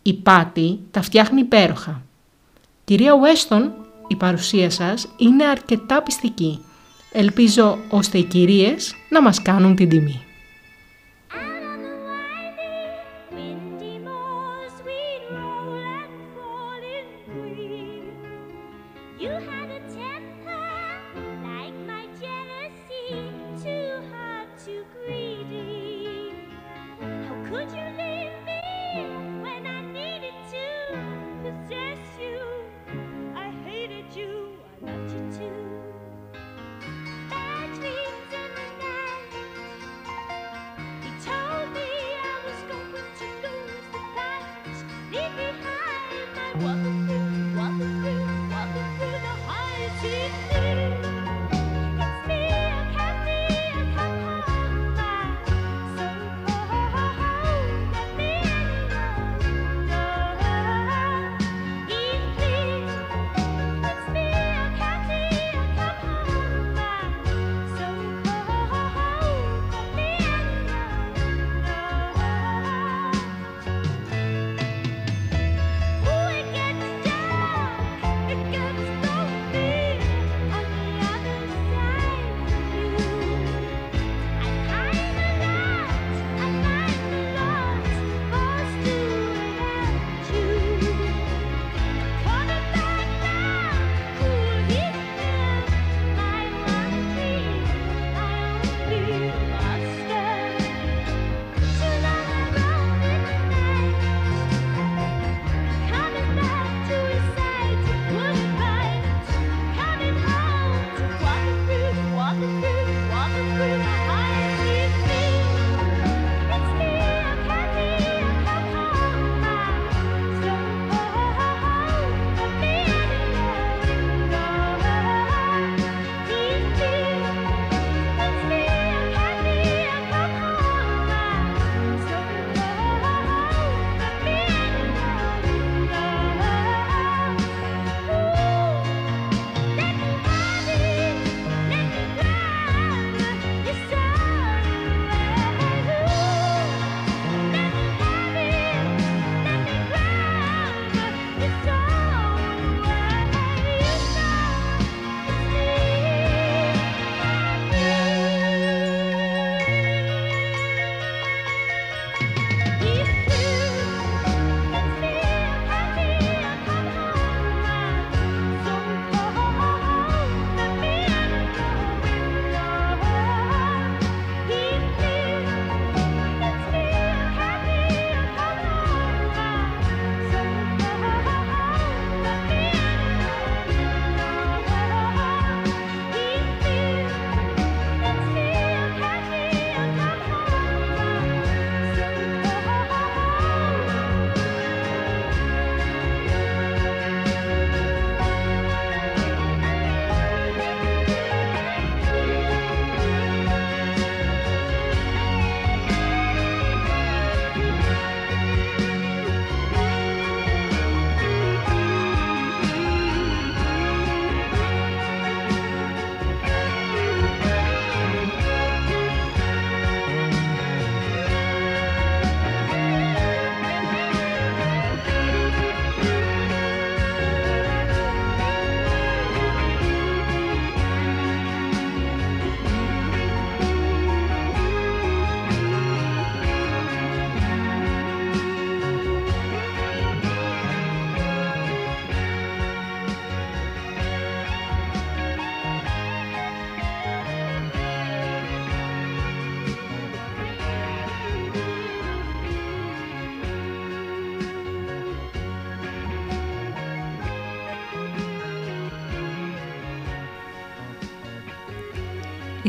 Η 0.01 0.13
πάτη 0.13 0.79
τα 0.91 1.01
φτιάχνει 1.01 1.39
υπέροχα. 1.39 2.01
Κυρία 2.83 3.13
Weston 3.13 3.69
η 4.11 4.15
παρουσία 4.15 4.69
σας 4.69 5.07
είναι 5.17 5.45
αρκετά 5.45 6.01
πιστική. 6.01 6.59
Ελπίζω 7.11 7.77
ώστε 7.89 8.17
οι 8.17 8.23
κυρίες 8.23 8.95
να 9.09 9.21
μας 9.21 9.41
κάνουν 9.41 9.75
την 9.75 9.89
τιμή. 9.89 10.21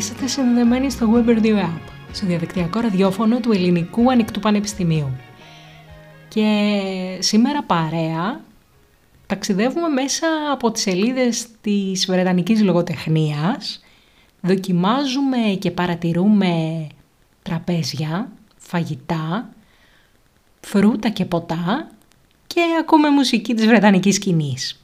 Είσαστε 0.02 0.26
συνδεδεμένοι 0.26 0.90
στο 0.90 1.08
Web 1.14 1.28
Radio 1.28 1.54
App, 1.56 1.80
στο 2.12 2.26
διαδικτυακό 2.26 2.80
ραδιόφωνο 2.80 3.40
του 3.40 3.52
Ελληνικού 3.52 4.10
Ανοιχτού 4.10 4.40
Πανεπιστημίου. 4.40 5.16
Και 6.28 6.70
σήμερα 7.18 7.62
παρέα 7.62 8.40
ταξιδεύουμε 9.26 9.88
μέσα 9.88 10.26
από 10.52 10.70
τις 10.70 10.82
σελίδες 10.82 11.46
της 11.60 12.06
Βρετανικής 12.06 12.62
Λογοτεχνίας, 12.62 13.84
δοκιμάζουμε 14.40 15.38
και 15.58 15.70
παρατηρούμε 15.70 16.86
τραπέζια, 17.42 18.32
φαγητά, 18.56 19.48
φρούτα 20.60 21.08
και 21.08 21.24
ποτά 21.24 21.88
και 22.46 22.60
ακούμε 22.80 23.10
μουσική 23.10 23.54
της 23.54 23.66
Βρετανικής 23.66 24.14
σκηνής. 24.14 24.81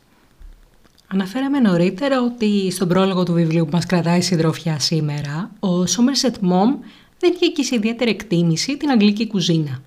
Αναφέραμε 1.11 1.61
νωρίτερα 1.61 2.23
ότι 2.23 2.71
στον 2.71 2.89
πρόλογο 2.89 3.23
του 3.23 3.33
βιβλίου 3.33 3.65
που 3.65 3.71
μας 3.73 3.87
κρατάει 3.87 4.21
συντροφιά 4.21 4.79
σήμερα, 4.79 5.51
ο 5.61 5.83
Somerset 5.83 6.33
Mom 6.33 6.79
δεν 7.19 7.33
είχε 7.35 7.47
και 7.47 7.63
σε 7.63 7.75
ιδιαίτερη 7.75 8.11
εκτίμηση 8.11 8.77
την 8.77 8.91
αγγλική 8.91 9.27
κουζίνα. 9.27 9.83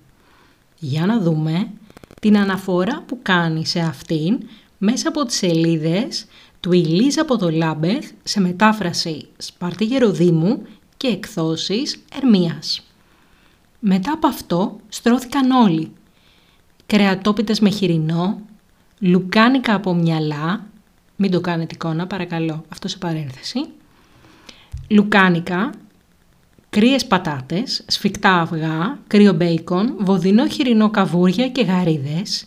Για 0.78 1.06
να 1.06 1.20
δούμε 1.20 1.70
την 2.20 2.38
αναφορά 2.38 3.02
που 3.06 3.18
κάνει 3.22 3.66
σε 3.66 3.80
αυτήν 3.80 4.38
μέσα 4.78 5.08
από 5.08 5.24
τις 5.24 5.36
σελίδες 5.36 6.26
του 6.60 6.72
Ηλίζα 6.72 7.22
από 7.22 7.38
το 7.38 7.50
Λάμπεθ 7.50 8.10
σε 8.22 8.40
μετάφραση 8.40 9.28
Σπάρτη 9.36 9.84
Γεροδήμου 9.84 10.62
και 10.96 11.06
εκδόσεις 11.06 12.02
Ερμίας. 12.16 12.86
Μετά 13.78 14.12
από 14.12 14.26
αυτό 14.26 14.76
στρώθηκαν 14.88 15.50
όλοι. 15.50 15.92
Κρεατόπιτες 16.86 17.60
με 17.60 17.70
χοιρινό, 17.70 18.40
λουκάνικα 18.98 19.74
από 19.74 19.94
μυαλά, 19.94 20.66
Μην 21.22 21.30
το 21.30 21.40
κάνετε 21.40 21.74
εικόνα, 21.74 22.06
παρακαλώ. 22.06 22.64
Αυτό 22.68 22.88
σε 22.88 22.98
παρένθεση. 22.98 23.64
Λουκάνικα, 24.88 25.70
κρύες 26.70 27.06
πατάτες, 27.06 27.84
σφιχτά 27.86 28.40
αυγά, 28.40 28.98
κρύο 29.06 29.32
μπέικον, 29.32 29.94
βοδινό 29.98 30.48
χοιρινό 30.48 30.90
καβούρια 30.90 31.48
και 31.48 31.62
γαρίδες, 31.62 32.46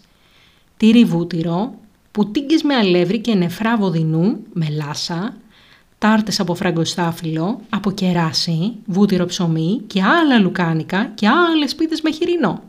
τύρι 0.77 1.05
βούτυρο, 1.05 1.73
πουτίγκες 2.11 2.63
με 2.63 2.75
αλεύρι 2.75 3.19
και 3.19 3.33
νεφρά 3.33 3.77
βοδινού, 3.77 4.37
μελάσα, 4.53 5.35
τάρτες 5.97 6.39
από 6.39 6.55
φραγκοστάφυλλο, 6.55 7.59
από 7.69 7.91
κεράσι, 7.91 8.73
βούτυρο 8.85 9.25
ψωμί 9.25 9.81
και 9.87 10.03
άλλα 10.03 10.39
λουκάνικα 10.39 11.05
και 11.05 11.27
άλλες 11.27 11.75
πίτες 11.75 12.01
με 12.01 12.11
χοιρινό. 12.11 12.63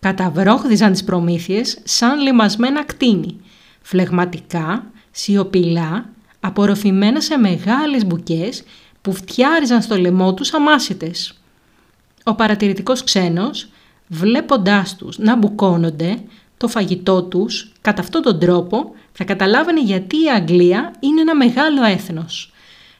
Καταβρόχδιζαν 0.00 0.92
τις 0.92 1.04
προμήθειες 1.04 1.78
σαν 1.84 2.20
λιμασμένα 2.20 2.84
κτίνη, 2.84 3.36
φλεγματικά, 3.82 4.92
σιωπηλά, 5.14 6.08
απορροφημένα 6.40 7.20
σε 7.20 7.36
μεγάλες 7.38 8.06
μπουκές 8.06 8.62
που 9.02 9.12
φτιάριζαν 9.12 9.82
στο 9.82 9.98
λαιμό 9.98 10.34
τους 10.34 10.52
αμάσιτες. 10.52 11.40
Ο 12.24 12.34
παρατηρητικός 12.34 13.04
ξένος, 13.04 13.68
βλέποντάς 14.08 14.96
τους 14.96 15.18
να 15.18 15.36
μπουκώνονται, 15.36 16.18
το 16.56 16.68
φαγητό 16.68 17.22
τους, 17.22 17.72
κατά 17.80 18.00
αυτόν 18.00 18.22
τον 18.22 18.38
τρόπο, 18.38 18.94
θα 19.12 19.24
καταλάβαινε 19.24 19.80
γιατί 19.80 20.16
η 20.16 20.30
Αγγλία 20.34 20.92
είναι 21.00 21.20
ένα 21.20 21.36
μεγάλο 21.36 21.84
έθνος. 21.84 22.52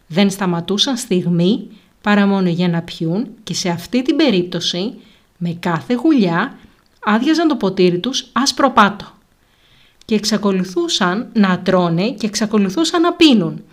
Δεν 0.07 0.31
σταματούσαν 0.31 0.97
στιγμή 0.97 1.69
παρά 2.01 2.27
μόνο 2.27 2.49
για 2.49 2.69
να 2.69 2.83
πιούν 2.83 3.27
και 3.43 3.55
σε 3.55 3.69
αυτή 3.69 4.03
την 4.03 4.17
περίπτωση, 4.17 4.95
με 5.37 5.57
κάθε 5.61 5.95
γουλιά, 5.95 6.59
άδειαζαν 7.05 7.49
το 7.49 7.57
ποτήρι 7.57 7.99
τους 7.99 8.27
άσπρο 8.33 8.71
πάτο. 8.71 9.13
Και 10.05 10.15
εξακολουθούσαν 10.15 11.29
να 11.33 11.61
τρώνε 11.61 12.11
και 12.11 12.27
εξακολουθούσαν 12.27 13.01
να 13.01 13.13
πίνουν. 13.13 13.65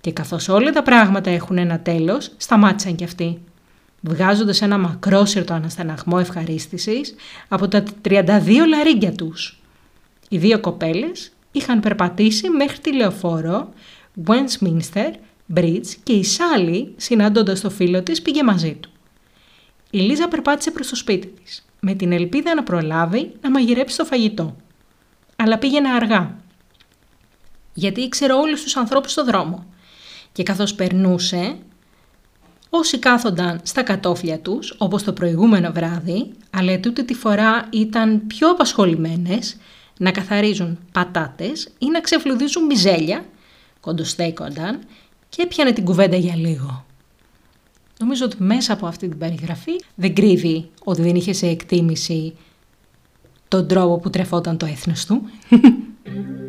Και 0.00 0.12
καθώς 0.12 0.48
όλα 0.48 0.70
τα 0.70 0.82
πράγματα 0.82 1.30
έχουν 1.30 1.58
ένα 1.58 1.80
τέλος, 1.80 2.30
σταμάτησαν 2.36 2.94
κι 2.94 3.04
αυτοί. 3.04 3.38
Βγάζοντας 4.00 4.62
ένα 4.62 4.78
μακρόσυρτο 4.78 5.54
αναστεναγμό 5.54 6.16
ευχαρίστησης 6.20 7.14
από 7.48 7.68
τα 7.68 7.82
32 8.02 8.66
λαρίγκια 8.68 9.12
τους. 9.12 9.60
Οι 10.28 10.38
δύο 10.38 10.60
κοπέλες 10.60 11.32
είχαν 11.52 11.80
περπατήσει 11.80 12.48
μέχρι 12.48 12.78
τη 12.78 12.94
λεωφόρο 12.94 13.72
Westminster 14.26 15.10
Bridge 15.54 15.86
και 16.02 16.12
η 16.12 16.24
Σάλη, 16.24 16.94
συναντώντας 16.96 17.60
το 17.60 17.70
φίλο 17.70 18.02
της, 18.02 18.22
πήγε 18.22 18.42
μαζί 18.42 18.74
του. 18.80 18.90
Η 19.90 19.98
Λίζα 19.98 20.28
περπάτησε 20.28 20.70
προς 20.70 20.88
το 20.88 20.96
σπίτι 20.96 21.26
της, 21.26 21.66
με 21.80 21.94
την 21.94 22.12
ελπίδα 22.12 22.54
να 22.54 22.62
προλάβει 22.62 23.32
να 23.40 23.50
μαγειρέψει 23.50 23.96
το 23.96 24.04
φαγητό. 24.04 24.56
Αλλά 25.42 25.58
πήγαινε 25.58 25.88
αργά, 25.88 26.36
γιατί 27.74 28.00
ήξερε 28.00 28.32
όλους 28.32 28.62
τους 28.62 28.76
ανθρώπους 28.76 29.10
στο 29.10 29.24
δρόμο. 29.24 29.66
Και 30.32 30.42
καθώς 30.42 30.74
περνούσε, 30.74 31.56
όσοι 32.70 32.98
κάθονταν 32.98 33.60
στα 33.62 33.82
κατόφλια 33.82 34.38
τους, 34.38 34.74
όπως 34.78 35.02
το 35.02 35.12
προηγούμενο 35.12 35.72
βράδυ, 35.72 36.30
αλλά 36.50 36.80
τούτη 36.80 37.04
τη 37.04 37.14
φορά 37.14 37.68
ήταν 37.70 38.26
πιο 38.26 38.50
απασχολημένες, 38.50 39.56
να 39.98 40.10
καθαρίζουν 40.10 40.78
πατάτες 40.92 41.68
ή 41.78 41.86
να 41.86 42.00
ξεφλουδίζουν 42.00 42.64
μιζέλια, 42.64 43.24
κοντοστέκονταν 43.80 44.78
και 45.28 45.42
έπιανε 45.42 45.72
την 45.72 45.84
κουβέντα 45.84 46.16
για 46.16 46.36
λίγο. 46.36 46.84
Νομίζω 47.98 48.24
ότι 48.24 48.36
μέσα 48.38 48.72
από 48.72 48.86
αυτή 48.86 49.08
την 49.08 49.18
περιγραφή 49.18 49.80
δεν 49.94 50.14
κρύβει 50.14 50.70
ότι 50.84 51.02
δεν 51.02 51.14
είχε 51.14 51.32
σε 51.32 51.46
εκτίμηση 51.46 52.34
τον 53.52 53.66
τρόπο 53.66 53.98
που 53.98 54.10
τρεφόταν 54.10 54.56
το 54.56 54.66
έθνος 54.66 55.06
του. 55.06 55.22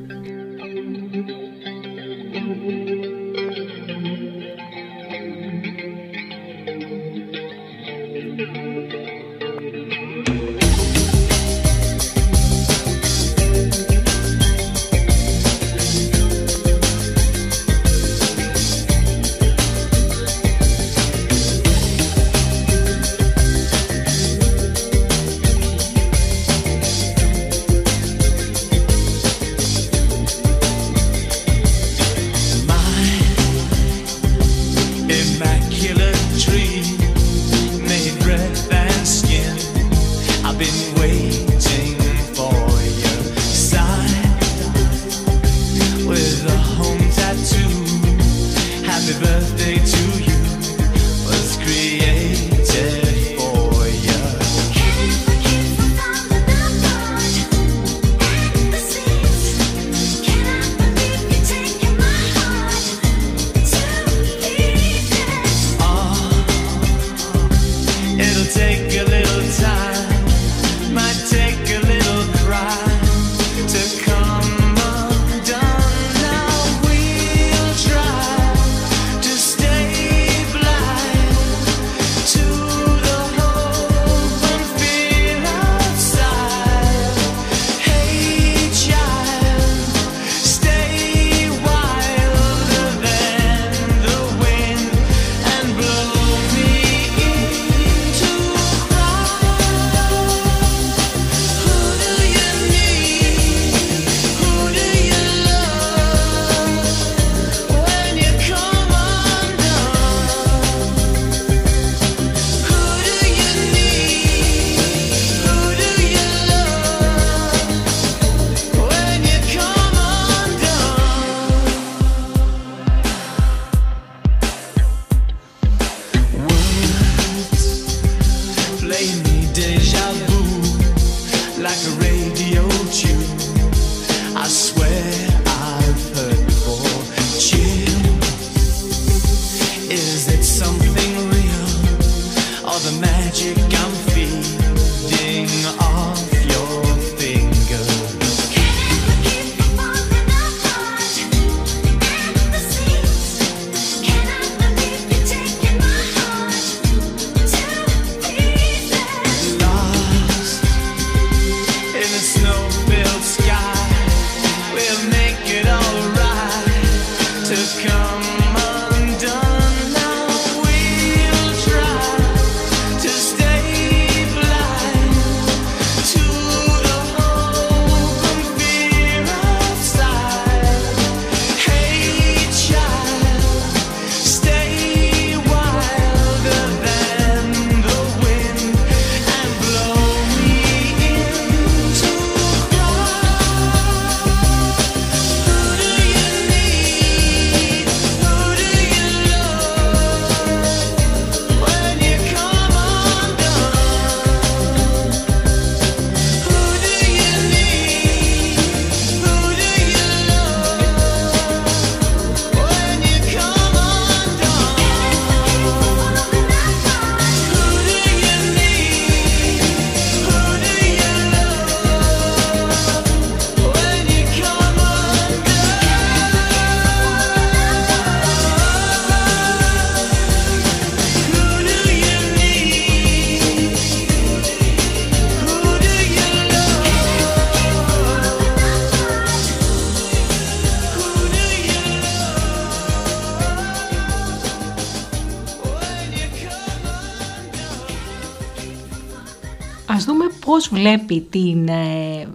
βλέπει 250.73 251.21
την 251.21 251.67
ε, 251.67 252.27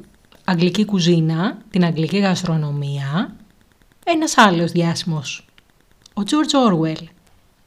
αγγλική 0.45 0.85
κουζίνα, 0.85 1.59
την 1.71 1.85
αγγλική 1.85 2.19
γαστρονομία, 2.19 3.37
ένας 4.05 4.39
άλλος 4.39 4.73
διάσημος, 4.73 5.47
ο 6.15 6.23
George 6.27 6.73
Orwell, 6.73 7.05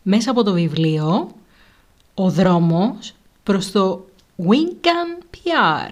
μέσα 0.01 0.31
από 0.31 0.43
το 0.43 0.53
βιβλίο 0.53 1.31
«Ο 2.13 2.29
δρόμος 2.29 3.13
προς 3.43 3.71
το 3.71 4.05
Wincan 4.37 5.23
PR», 5.31 5.91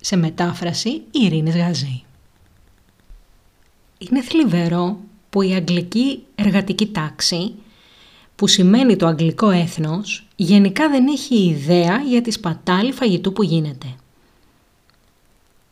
σε 0.00 0.16
μετάφραση 0.16 0.88
η 0.88 1.02
Ειρήνης 1.12 1.56
Γαζή. 1.56 2.04
Είναι 3.98 4.22
θλιβερό 4.22 4.98
που 5.30 5.42
η 5.42 5.54
αγγλική 5.54 6.22
εργατική 6.34 6.86
τάξη, 6.86 7.54
που 8.36 8.46
σημαίνει 8.46 8.96
το 8.96 9.06
αγγλικό 9.06 9.50
έθνος, 9.50 10.26
γενικά 10.36 10.88
δεν 10.88 11.06
έχει 11.06 11.34
ιδέα 11.34 12.02
για 12.08 12.22
τη 12.22 12.30
σπατάλη 12.30 12.92
φαγητού 12.92 13.32
που 13.32 13.42
γίνεται. 13.42 13.86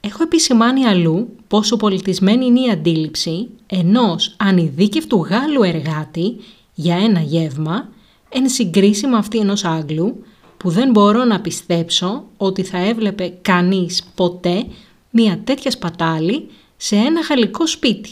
Έχω 0.01 0.23
επισημάνει 0.23 0.85
αλλού 0.87 1.37
πόσο 1.49 1.77
πολιτισμένη 1.77 2.47
είναι 2.47 2.61
η 2.61 2.71
αντίληψη 2.71 3.49
ενός 3.67 4.35
ανειδίκευτου 4.39 5.25
Γάλλου 5.25 5.63
εργάτη 5.63 6.37
για 6.75 6.97
ένα 6.97 7.21
γεύμα 7.21 7.89
εν 8.29 8.49
συγκρίση 8.49 9.07
με 9.07 9.17
αυτή 9.17 9.39
ενός 9.39 9.65
Άγγλου 9.65 10.25
που 10.57 10.71
δεν 10.71 10.91
μπορώ 10.91 11.25
να 11.25 11.41
πιστέψω 11.41 12.25
ότι 12.37 12.63
θα 12.63 12.79
έβλεπε 12.79 13.39
κανείς 13.43 14.03
ποτέ 14.15 14.67
μια 15.11 15.41
τέτοια 15.45 15.71
σπατάλη 15.71 16.49
σε 16.77 16.97
ένα 16.97 17.21
γαλλικό 17.21 17.67
σπίτι, 17.67 18.11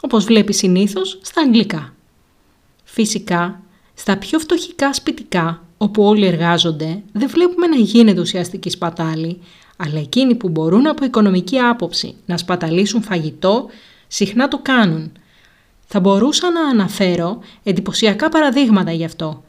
όπως 0.00 0.24
βλέπεις 0.24 0.56
συνήθως 0.56 1.18
στα 1.22 1.42
αγγλικά. 1.42 1.94
Φυσικά, 2.84 3.62
στα 3.94 4.16
πιο 4.16 4.38
φτωχικά 4.38 4.92
σπιτικά, 4.92 5.62
όπου 5.78 6.02
όλοι 6.02 6.26
εργάζονται, 6.26 7.02
δεν 7.12 7.28
βλέπουμε 7.28 7.66
να 7.66 7.76
γίνεται 7.76 8.20
ουσιαστική 8.20 8.70
σπατάλη, 8.70 9.40
αλλά 9.76 9.98
εκείνοι 9.98 10.34
που 10.34 10.48
μπορούν 10.48 10.86
από 10.86 11.04
οικονομική 11.04 11.58
άποψη 11.58 12.14
να 12.26 12.36
σπαταλήσουν 12.36 13.02
φαγητό, 13.02 13.66
συχνά 14.06 14.48
το 14.48 14.58
κάνουν. 14.62 15.12
Θα 15.86 16.00
μπορούσα 16.00 16.50
να 16.50 16.60
αναφέρω 16.60 17.38
εντυπωσιακά 17.62 18.28
παραδείγματα 18.28 18.92
γι' 18.92 19.04
αυτό. 19.04 19.42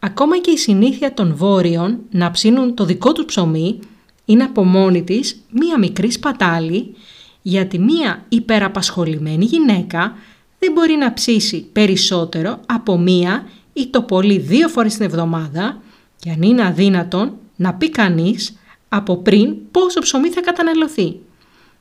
Ακόμα 0.00 0.38
και 0.38 0.50
η 0.50 0.56
συνήθεια 0.56 1.14
των 1.14 1.34
βόρειων 1.34 1.98
να 2.10 2.30
ψήνουν 2.30 2.74
το 2.74 2.84
δικό 2.84 3.12
τους 3.12 3.24
ψωμί 3.24 3.78
είναι 4.24 4.42
από 4.42 4.64
μόνη 4.64 5.02
της 5.02 5.42
μία 5.50 5.78
μικρή 5.78 6.10
σπατάλη, 6.10 6.94
γιατί 7.42 7.78
μία 7.78 8.24
υπεραπασχολημένη 8.28 9.44
γυναίκα 9.44 10.16
δεν 10.58 10.72
μπορεί 10.72 10.94
να 10.94 11.12
ψήσει 11.12 11.66
περισσότερο 11.72 12.60
από 12.66 12.98
μία 12.98 13.48
ή 13.72 13.86
το 13.86 14.02
πολύ 14.02 14.38
δύο 14.38 14.68
φορές 14.68 14.94
την 14.94 15.04
εβδομάδα 15.04 15.82
και 16.18 16.30
αν 16.30 16.42
είναι 16.42 16.66
αδύνατον 16.66 17.36
να 17.56 17.74
πει 17.74 17.90
κανείς 17.90 18.56
από 18.88 19.16
πριν 19.16 19.56
πόσο 19.70 20.00
ψωμί 20.00 20.28
θα 20.28 20.40
καταναλωθεί, 20.40 21.16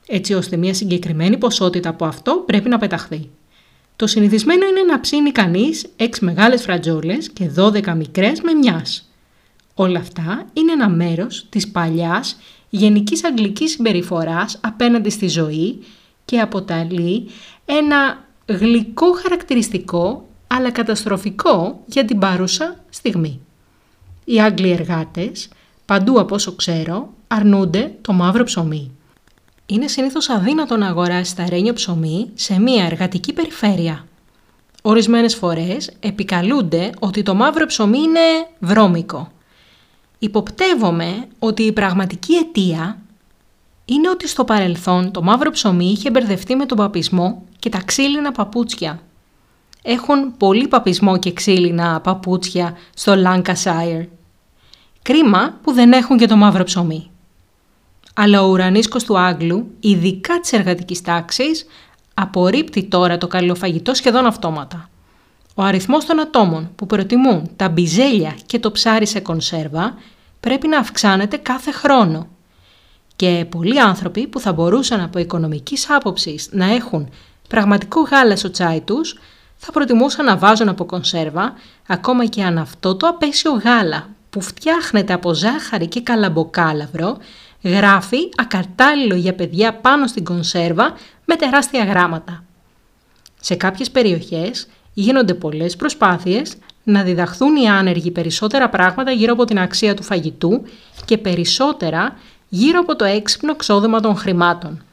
έτσι 0.08 0.34
ώστε 0.34 0.58
μια 0.58 0.73
συγκεκριμένη 0.73 1.38
ποσότητα 1.38 1.89
από 1.89 2.06
αυτό 2.06 2.43
πρέπει 2.45 2.69
να 2.69 2.77
πεταχθεί. 2.77 3.30
Το 3.95 4.08
συνηθισμένο 4.08 4.65
είναι 4.65 4.82
να 4.82 4.99
ψήνει 4.99 5.32
κανείς 5.32 5.86
6 5.97 6.08
μεγάλες 6.19 6.62
φρατζόλες 6.62 7.30
και 7.30 7.51
12 7.58 7.95
μικρές 7.95 8.41
με 8.41 8.54
μιας. 8.54 9.12
Όλα 9.73 9.99
αυτά 9.99 10.45
είναι 10.54 10.71
ένα 10.71 10.89
μέρος 10.89 11.45
της 11.49 11.72
παλιάς 11.72 12.38
γενικής 12.70 13.24
αγγλικής 13.24 13.72
συμπεριφοράς 13.72 14.59
απέναντι 14.63 15.09
στη 15.09 15.28
ζωή 15.28 15.80
και 16.26 16.39
αποτελεί 16.39 17.28
ένα 17.66 18.26
γλυκό 18.45 19.11
χαρακτηριστικό 19.11 20.30
αλλά 20.54 20.72
καταστροφικό 20.72 21.80
για 21.86 22.06
την 22.06 22.20
παρούσα 22.20 22.76
στιγμή. 22.89 23.39
Οι 24.26 24.41
Άγγλοι 24.41 24.72
εργάτες, 24.72 25.49
παντού 25.86 26.20
από 26.20 26.36
όσο 26.36 26.56
ξέρω, 26.56 27.10
αρνούνται 27.28 27.95
το 28.02 28.14
μαύρο 28.14 28.43
ψωμί. 28.43 28.91
Είναι 29.66 29.88
συνήθως 29.88 30.30
αδύνατο 30.30 30.78
να 30.78 30.88
αγοράσει 30.88 31.36
τα 31.36 31.45
ρένιο 31.49 31.74
ψωμί 31.74 32.30
σε 32.34 32.60
μια 32.60 32.86
εργατική 32.86 33.34
περιφέρεια. 33.34 34.06
Ορισμένες 34.82 35.36
φορές 35.36 35.91
επικαλούνται 35.99 36.89
ότι 36.99 37.24
το 37.24 37.36
μαύρο 37.36 37.66
ψωμί 37.66 37.99
είναι 37.99 38.47
βρώμικο. 38.60 39.32
Υποπτεύομαι 40.20 41.26
ότι 41.39 41.64
η 41.64 41.72
πραγματική 41.72 42.34
αιτία 42.36 42.97
είναι 43.86 44.10
ότι 44.10 44.28
στο 44.28 44.45
παρελθόν 44.45 45.12
το 45.12 45.22
μαύρο 45.22 45.52
ψωμί 45.52 45.86
είχε 45.86 46.10
μπερδευτεί 46.10 46.56
με 46.56 46.66
τον 46.66 46.78
παπισμό 46.78 47.43
και 47.60 47.70
τα 47.70 47.82
ξύλινα 47.86 48.32
παπούτσια 48.32 49.02
έχουν 49.82 50.38
πολύ 50.38 50.67
παπισμό 50.67 51.17
και 51.17 51.34
ξύλινα 51.34 52.01
παπούτσια 52.01 52.77
στο 52.93 53.13
Lancashire. 53.25 54.07
Κρίμα 55.01 55.57
που 55.61 55.71
δεν 55.71 55.91
έχουν 55.91 56.17
και 56.17 56.27
το 56.27 56.36
μαύρο 56.36 56.63
ψωμί. 56.63 57.11
Αλλά 58.15 58.43
ο 58.43 58.49
ουρανίσκος 58.49 59.03
του 59.03 59.19
Άγγλου, 59.19 59.71
ειδικά 59.79 60.39
της 60.39 60.53
εργατικής 60.53 61.01
τάξης, 61.01 61.65
απορρίπτει 62.13 62.84
τώρα 62.84 63.17
το 63.17 63.27
καλλιοφαγητό 63.27 63.93
σχεδόν 63.93 64.25
αυτόματα. 64.25 64.89
Ο 65.55 65.63
αριθμός 65.63 66.05
των 66.05 66.19
ατόμων 66.19 66.71
που 66.75 66.86
προτιμούν 66.86 67.49
τα 67.55 67.69
μπιζέλια 67.69 68.36
και 68.45 68.59
το 68.59 68.71
ψάρι 68.71 69.05
σε 69.05 69.19
κονσέρβα 69.19 69.93
πρέπει 70.39 70.67
να 70.67 70.77
αυξάνεται 70.77 71.38
κάθε 71.38 71.71
χρόνο. 71.71 72.27
Και 73.15 73.45
πολλοί 73.49 73.79
άνθρωποι 73.79 74.27
που 74.27 74.39
θα 74.39 74.53
μπορούσαν 74.53 75.01
από 75.01 75.19
οικονομικής 75.19 75.89
άποψης 75.89 76.49
να 76.51 76.65
έχουν 76.65 77.09
πραγματικό 77.49 78.01
γάλα 78.01 78.36
στο 78.36 78.51
τσάι 78.51 78.82
τους, 78.82 79.19
θα 79.64 79.72
προτιμούσα 79.72 80.24
να 80.24 80.38
βάζουν 80.38 80.70
από 80.70 80.86
κονσέρβα, 80.86 81.53
ακόμα 81.88 82.26
και 82.26 82.43
αν 82.43 82.57
αυτό 82.57 82.95
το 82.95 83.07
απέσιο 83.07 83.51
γάλα 83.51 84.09
που 84.30 84.41
φτιάχνεται 84.41 85.14
από 85.14 85.34
ζάχαρη 85.34 85.88
και 85.88 86.01
καλαμποκάλαβρο, 86.01 87.18
γράφει 87.64 88.18
ακατάλληλο 88.36 89.16
για 89.16 89.34
παιδιά 89.34 89.74
πάνω 89.74 90.07
στην 90.07 90.24
κονσέρβα 90.24 90.93
με 91.26 91.36
τεράστια 91.36 91.84
γράμματα. 91.84 92.43
Σε 93.39 93.55
κάποιες 93.55 93.91
περιοχές 93.91 94.68
γίνονται 94.93 95.34
πολλές 95.34 95.76
προσπάθειες 95.76 96.55
να 96.84 97.03
διδαχθούν 97.03 97.55
οι 97.55 97.70
άνεργοι 97.70 98.12
περισσότερα 98.12 98.70
πράγματα 98.70 99.12
γύρω 99.12 99.34
από 99.34 99.45
την 99.45 99.59
αξία 99.59 99.93
του 99.93 100.03
φαγητού 100.03 100.64
και 101.05 101.18
περισσότερα 101.18 102.16
γύρω 102.49 102.80
από 102.80 102.95
το 102.95 103.05
έξυπνο 103.05 103.55
ξόδεμα 103.55 103.99
των 103.99 104.16
χρημάτων. 104.16 104.84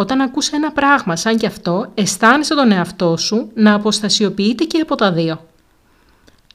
Όταν 0.00 0.20
ακούς 0.20 0.48
ένα 0.48 0.72
πράγμα 0.72 1.16
σαν 1.16 1.36
κι 1.36 1.46
αυτό, 1.46 1.90
αισθάνεσαι 1.94 2.54
τον 2.54 2.72
εαυτό 2.72 3.16
σου 3.16 3.50
να 3.54 3.74
αποστασιοποιείται 3.74 4.64
και 4.64 4.80
από 4.80 4.94
τα 4.94 5.12
δύο. 5.12 5.46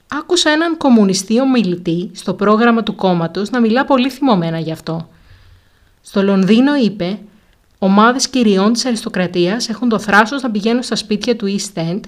Άκουσα 0.07 0.49
έναν 0.49 0.77
κομμουνιστή 0.77 1.41
ομιλητή 1.41 2.11
στο 2.13 2.33
πρόγραμμα 2.33 2.83
του 2.83 2.95
κόμματος 2.95 3.49
να 3.49 3.59
μιλά 3.59 3.85
πολύ 3.85 4.09
θυμωμένα 4.09 4.59
γι' 4.59 4.71
αυτό. 4.71 5.09
Στο 6.01 6.23
Λονδίνο 6.23 6.75
είπε 6.75 7.19
«Ομάδες 7.79 8.29
κυριών 8.29 8.73
της 8.73 8.85
αριστοκρατίας 8.85 9.69
έχουν 9.69 9.89
το 9.89 9.99
θράσος 9.99 10.41
να 10.41 10.51
πηγαίνουν 10.51 10.83
στα 10.83 10.95
σπίτια 10.95 11.35
του 11.35 11.57
East 11.57 11.79
End 11.79 12.01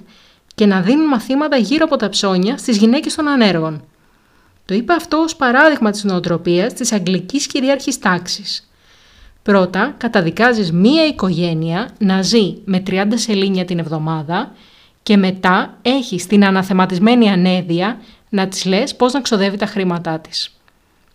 και 0.56 0.66
να 0.66 0.82
δίνουν 0.82 1.08
μαθήματα 1.08 1.58
γύρω 1.58 1.86
από 1.86 1.96
τα 1.96 2.10
ψώνια 2.10 2.58
στις 2.58 2.78
γυναίκες 2.78 3.16
των 3.16 3.28
ανέργων». 3.28 3.84
Το 4.66 4.74
είπε 4.74 4.94
αυτό 4.94 5.18
ως 5.18 5.36
παράδειγμα 5.36 5.92
της 5.92 6.04
νοοτροπίας 6.04 6.74
της 6.74 6.92
αγγλικής 6.92 7.48
κυριάρχης 7.48 8.00
τάξης. 8.00 8.70
Πρώτα, 9.46 9.94
καταδικάζεις 9.98 10.72
μία 10.72 11.06
οικογένεια 11.06 11.90
να 11.98 12.22
ζει 12.22 12.58
με 12.66 12.84
30 12.88 13.06
σελήνια 13.14 13.66
την 13.66 13.80
εβδομάδα 13.80 14.52
και 15.04 15.18
μετά 15.18 15.78
έχεις 15.82 16.28
την 16.28 16.46
αναθεματισμένη 16.46 17.30
ανέδεια 17.30 18.00
να 18.30 18.48
της 18.48 18.66
λες 18.66 18.96
πώς 18.96 19.14
να 19.14 19.22
ξοδεύει 19.22 19.58
τα 19.58 19.66
χρήματά 19.66 20.20
της. 20.20 20.56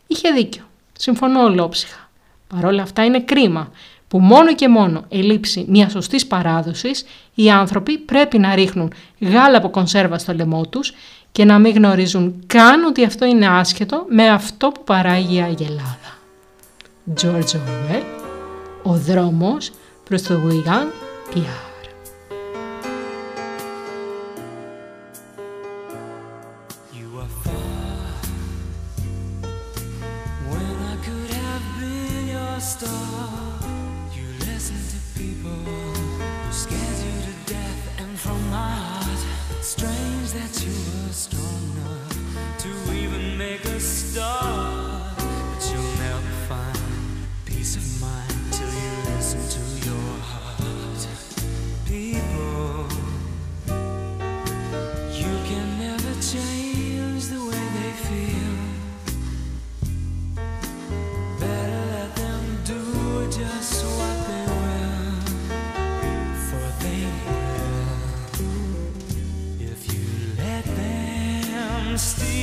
Είχε 0.06 0.30
δίκιο. 0.30 0.62
Συμφωνώ 0.98 1.42
ολόψυχα. 1.42 2.10
Παρ' 2.48 2.64
όλα 2.64 2.82
αυτά 2.82 3.04
είναι 3.04 3.20
κρίμα 3.20 3.70
που 4.08 4.18
μόνο 4.18 4.54
και 4.54 4.68
μόνο 4.68 5.04
ελείψει 5.08 5.64
μια 5.68 5.88
σωστής 5.88 6.26
παράδοσης 6.26 7.04
οι 7.34 7.50
άνθρωποι 7.50 7.98
πρέπει 7.98 8.38
να 8.38 8.54
ρίχνουν 8.54 8.92
γάλα 9.20 9.56
από 9.56 9.70
κονσέρβα 9.70 10.18
στο 10.18 10.32
λαιμό 10.34 10.66
τους 10.66 10.92
και 11.32 11.44
να 11.44 11.58
μην 11.58 11.74
γνωρίζουν 11.74 12.42
καν 12.46 12.84
ότι 12.84 13.04
αυτό 13.04 13.26
είναι 13.26 13.48
άσχετο 13.48 14.04
με 14.08 14.28
αυτό 14.28 14.68
που 14.68 14.84
παράγει 14.84 15.36
η 15.36 15.42
Αγελάδα. 15.42 16.18
George 17.22 17.54
Orwell 17.54 18.19
ο 18.82 18.92
δρόμος 18.92 19.70
προς 20.04 20.22
το 20.22 20.34
Γουιγάν 20.34 20.92
Πιάρ. 21.30 21.69
still 72.00 72.39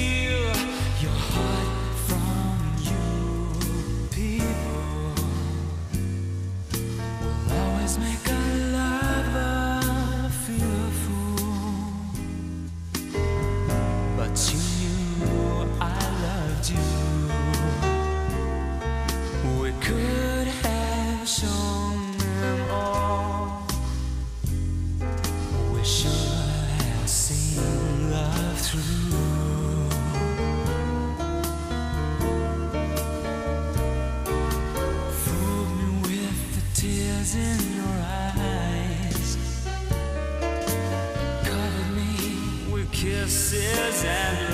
kisses 43.50 44.04
and 44.04 44.47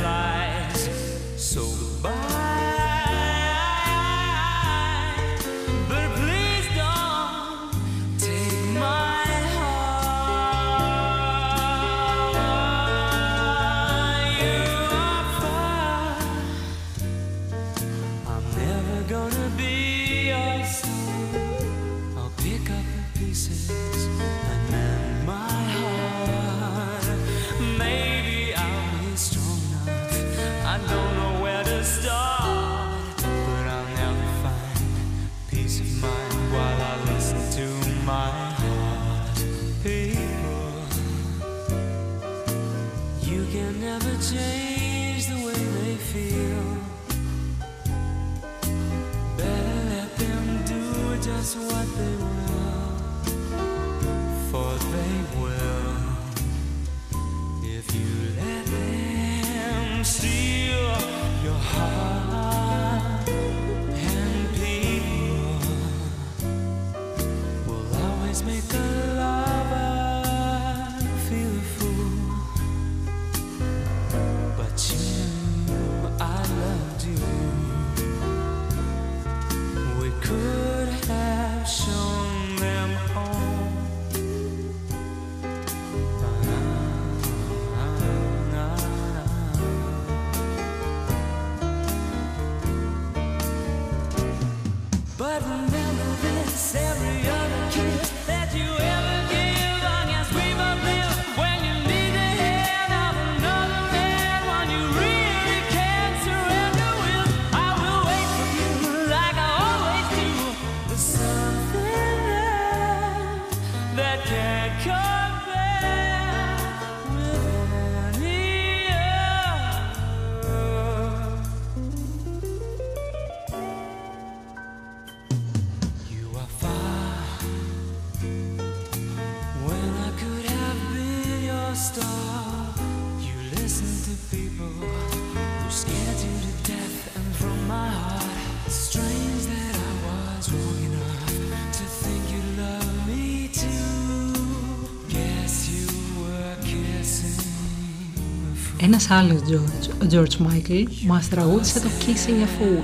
Ένας 149.09 149.23
άλλος 149.23 149.41
George, 149.49 149.89
ο 149.89 150.07
George 150.11 150.47
Michael, 150.47 150.85
μας 151.07 151.29
τραγούδισε 151.29 151.79
το 151.79 151.87
Kissing 151.99 152.43
a 152.43 152.61
Fool. 152.61 152.83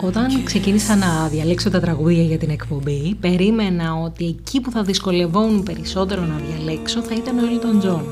Όταν 0.00 0.44
ξεκίνησα 0.44 0.96
να 0.96 1.28
διαλέξω 1.28 1.70
τα 1.70 1.80
τραγούδια 1.80 2.22
για 2.22 2.38
την 2.38 2.50
εκπομπή, 2.50 3.14
περίμενα 3.20 3.94
ότι 3.94 4.26
εκεί 4.26 4.60
που 4.60 4.70
θα 4.70 4.82
δυσκολευόμουν 4.82 5.62
περισσότερο 5.62 6.24
να 6.24 6.36
διαλέξω 6.36 7.02
θα 7.02 7.14
ήταν 7.14 7.38
ο 7.38 7.42
Elton 7.42 7.84
John. 7.84 8.04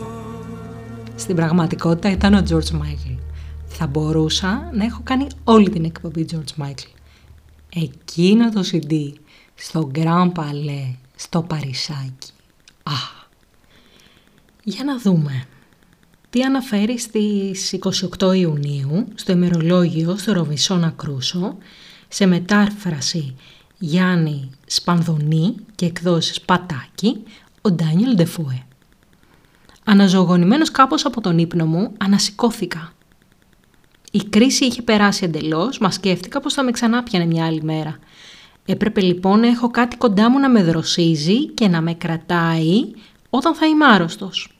Στην 1.16 1.36
πραγματικότητα 1.36 2.10
ήταν 2.10 2.34
ο 2.34 2.42
George 2.48 2.80
Michael. 2.80 3.18
Θα 3.66 3.86
μπορούσα 3.86 4.70
να 4.72 4.84
έχω 4.84 5.00
κάνει 5.04 5.26
όλη 5.44 5.70
την 5.70 5.84
εκπομπή 5.84 6.26
George 6.32 6.62
Michael. 6.62 6.92
Εκείνο 7.74 8.50
το 8.50 8.64
CD, 8.72 9.12
στο 9.54 9.90
Grand 9.94 10.32
Palais, 10.32 10.94
στο 11.16 11.42
Παρισάκι. 11.42 12.30
Α, 12.82 13.26
για 14.64 14.84
να 14.84 14.98
δούμε. 14.98 15.46
Τι 16.38 16.44
αναφέρει 16.44 16.98
στις 16.98 17.78
28 18.18 18.36
Ιουνίου 18.36 19.06
στο 19.14 19.32
ημερολόγιο 19.32 20.16
στο 20.16 20.32
Ροβισόνα 20.32 20.92
Κρούσο 20.96 21.56
σε 22.08 22.26
μετάφραση 22.26 23.34
Γιάννη 23.78 24.50
Σπανδονή 24.66 25.54
και 25.74 25.86
εκδόσεις 25.86 26.40
Πατάκη 26.40 27.22
ο 27.60 27.70
Ντάνιελ 27.70 28.14
Ντεφούε. 28.14 28.62
Αναζωογονημένος 29.84 30.70
κάπως 30.70 31.04
από 31.04 31.20
τον 31.20 31.38
ύπνο 31.38 31.66
μου, 31.66 31.92
ανασηκώθηκα. 31.98 32.92
Η 34.10 34.18
κρίση 34.18 34.64
είχε 34.64 34.82
περάσει 34.82 35.24
εντελώς, 35.24 35.78
μα 35.78 35.90
σκέφτηκα 35.90 36.40
πως 36.40 36.54
θα 36.54 36.62
με 36.62 36.70
ξανά 36.70 37.02
πιανε 37.02 37.26
μια 37.26 37.46
άλλη 37.46 37.62
μέρα. 37.62 37.98
Έπρεπε 38.64 39.00
λοιπόν 39.00 39.40
να 39.40 39.46
έχω 39.46 39.70
κάτι 39.70 39.96
κοντά 39.96 40.30
μου 40.30 40.38
να 40.38 40.50
με 40.50 40.62
δροσίζει 40.62 41.48
και 41.48 41.68
να 41.68 41.80
με 41.80 41.94
κρατάει 41.94 42.90
όταν 43.30 43.54
θα 43.54 43.66
είμαι 43.66 43.86
άρρωστος. 43.86 44.57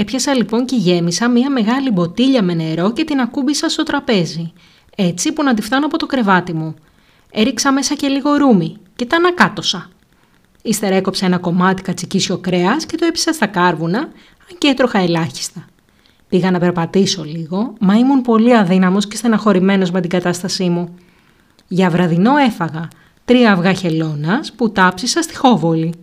Έπιασα 0.00 0.34
λοιπόν 0.34 0.64
και 0.64 0.76
γέμισα 0.76 1.28
μία 1.28 1.50
μεγάλη 1.50 1.90
μποτίλια 1.90 2.42
με 2.42 2.54
νερό 2.54 2.92
και 2.92 3.04
την 3.04 3.20
ακούμπησα 3.20 3.68
στο 3.68 3.82
τραπέζι, 3.82 4.52
έτσι 4.96 5.32
που 5.32 5.42
να 5.42 5.54
τη 5.54 5.62
φτάνω 5.62 5.86
από 5.86 5.98
το 5.98 6.06
κρεβάτι 6.06 6.52
μου. 6.52 6.74
Έριξα 7.32 7.72
μέσα 7.72 7.94
και 7.94 8.08
λίγο 8.08 8.36
ρούμι 8.36 8.76
και 8.96 9.06
τα 9.06 9.16
ανακάτωσα. 9.16 9.90
Ύστερα 10.62 10.94
έκοψα 10.94 11.26
ένα 11.26 11.38
κομμάτι 11.38 11.82
κατσικίσιο 11.82 12.38
κρέας 12.38 12.86
και 12.86 12.96
το 12.96 13.06
έπισα 13.06 13.32
στα 13.32 13.46
κάρβουνα, 13.46 13.98
αν 13.98 14.58
και 14.58 14.68
έτρωχα 14.68 14.98
ελάχιστα. 14.98 15.66
Πήγα 16.28 16.50
να 16.50 16.58
περπατήσω 16.58 17.24
λίγο, 17.24 17.72
μα 17.80 17.94
ήμουν 17.94 18.22
πολύ 18.22 18.56
αδύναμος 18.56 19.06
και 19.06 19.16
στεναχωρημένος 19.16 19.90
με 19.90 20.00
την 20.00 20.10
κατάστασή 20.10 20.68
μου. 20.68 20.94
Για 21.68 21.90
βραδινό 21.90 22.36
έφαγα 22.36 22.88
τρία 23.24 23.52
αυγά 23.52 23.72
χελώνας 23.72 24.52
που 24.52 24.72
τάψισα 24.72 25.22
στη 25.22 25.36
Χόβολη. 25.36 25.94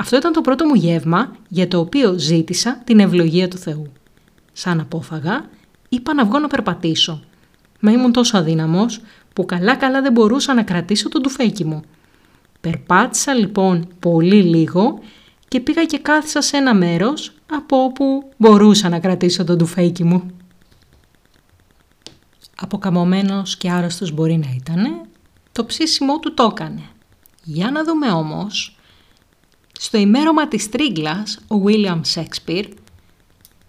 Αυτό 0.00 0.16
ήταν 0.16 0.32
το 0.32 0.40
πρώτο 0.40 0.66
μου 0.66 0.74
γεύμα 0.74 1.36
για 1.48 1.68
το 1.68 1.78
οποίο 1.78 2.18
ζήτησα 2.18 2.80
την 2.84 3.00
ευλογία 3.00 3.48
του 3.48 3.58
Θεού. 3.58 3.92
Σαν 4.52 4.80
απόφαγα, 4.80 5.48
είπα 5.88 6.14
να 6.14 6.24
βγω 6.24 6.38
να 6.38 6.48
περπατήσω. 6.48 7.22
Μα 7.80 7.92
ήμουν 7.92 8.12
τόσο 8.12 8.38
αδύναμος 8.38 9.00
που 9.32 9.44
καλά 9.44 9.76
καλά 9.76 10.02
δεν 10.02 10.12
μπορούσα 10.12 10.54
να 10.54 10.62
κρατήσω 10.62 11.08
το 11.08 11.20
τουφέκι 11.20 11.64
μου. 11.64 11.82
Περπάτησα 12.60 13.34
λοιπόν 13.34 13.88
πολύ 13.98 14.42
λίγο 14.42 14.98
και 15.48 15.60
πήγα 15.60 15.84
και 15.84 15.98
κάθισα 15.98 16.40
σε 16.40 16.56
ένα 16.56 16.74
μέρος 16.74 17.32
από 17.52 17.84
όπου 17.84 18.30
μπορούσα 18.36 18.88
να 18.88 18.98
κρατήσω 18.98 19.44
το 19.44 19.56
τουφέκι 19.56 20.04
μου. 20.04 20.30
αποκαμωμένος 22.56 23.56
και 23.56 23.70
άρρωστος 23.70 24.10
μπορεί 24.12 24.36
να 24.36 24.54
ήταν, 24.56 25.00
το 25.52 25.64
ψήσιμό 25.64 26.18
του 26.18 26.34
το 26.34 26.48
έκανε. 26.52 26.82
Για 27.44 27.70
να 27.70 27.84
δούμε 27.84 28.10
όμως, 28.10 28.74
στο 29.82 29.98
ημέρωμα 29.98 30.48
της 30.48 30.68
τρίγκλας, 30.68 31.38
ο 31.48 31.62
William 31.66 32.00
Shakespeare, 32.14 32.68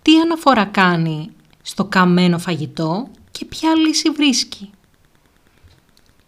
τι 0.02 0.20
αναφορά 0.20 0.66
κάνει 0.66 1.30
στο 1.62 1.86
καμένο 1.86 2.38
φαγητό 2.38 3.08
και 3.32 3.46
ποια 3.46 3.76
λύση 3.76 4.10
βρίσκει; 4.10 4.70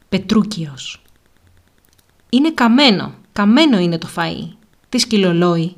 Πετρούκιος. 0.09 1.01
Είναι 2.29 2.51
καμένο, 2.51 3.13
καμένο 3.31 3.77
είναι 3.77 3.97
το 3.97 4.09
φαΐ. 4.15 4.47
Τι 4.89 4.97
σκυλολόι, 4.97 5.75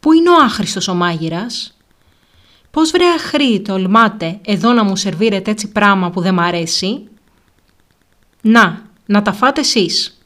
πού 0.00 0.12
είναι 0.12 0.30
ο 0.30 0.36
άχρηστος 0.42 0.88
ο 0.88 0.94
μάγειρας; 0.94 1.76
Πώς 2.70 2.90
βρε 2.90 3.06
αχρή 3.06 3.60
τολμάτε 3.60 4.40
εδώ 4.44 4.72
να 4.72 4.84
μου 4.84 4.96
σερβίρετε 4.96 5.50
έτσι 5.50 5.72
πράγμα 5.72 6.10
που 6.10 6.20
δεν 6.20 6.34
μ' 6.34 6.40
αρέσει; 6.40 7.08
Να, 8.40 8.82
να 9.06 9.22
τα 9.22 9.32
φάτε 9.32 9.60
εσείς, 9.60 10.20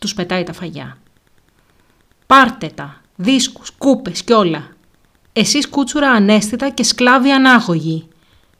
τους 0.00 0.14
πετάει 0.14 0.42
τα 0.42 0.52
φαγιά. 0.52 1.01
Πάρτε 2.32 2.66
τα, 2.74 3.00
δίσκους, 3.16 3.70
κούπες 3.70 4.22
κι 4.22 4.32
όλα. 4.32 4.68
Εσείς 5.32 5.68
κούτσουρα 5.68 6.10
ανέστητα 6.10 6.70
και 6.70 6.82
σκλάβοι 6.82 7.30
ανάγωγοι. 7.30 8.08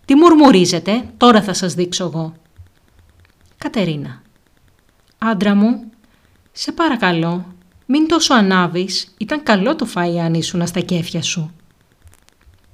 Τι 0.04 0.14
μουρμουρίζετε, 0.14 1.08
τώρα 1.16 1.42
θα 1.42 1.52
σας 1.52 1.74
δείξω 1.74 2.04
εγώ. 2.04 2.34
Κατερίνα. 3.58 4.22
Άντρα 5.18 5.54
μου, 5.54 5.90
σε 6.52 6.72
παρακαλώ, 6.72 7.54
μην 7.86 8.08
τόσο 8.08 8.34
ανάβεις, 8.34 9.14
ήταν 9.18 9.42
καλό 9.42 9.76
το 9.76 9.86
φαΐ 9.94 10.16
αν 10.16 10.34
ήσουν 10.34 10.66
στα 10.66 10.80
κέφια 10.80 11.22
σου. 11.22 11.54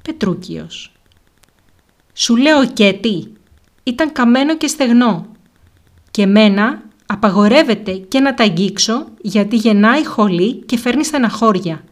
Πετρούκιος. 0.03 0.92
Σου 2.12 2.36
λέω 2.36 2.66
και 2.66 2.92
τι, 2.92 3.26
ήταν 3.82 4.12
καμένο 4.12 4.57
και 4.57 4.66
στεγνό. 4.66 5.26
Και 6.11 6.26
μένα 6.26 6.82
απαγορεύεται 7.11 7.92
και 7.92 8.20
να 8.20 8.34
τα 8.34 8.44
αγγίξω 8.44 9.06
γιατί 9.20 9.56
γεννάει 9.56 10.06
χολή 10.06 10.54
και 10.54 10.78
φέρνει 10.78 11.04
στεναχώρια. 11.04 11.84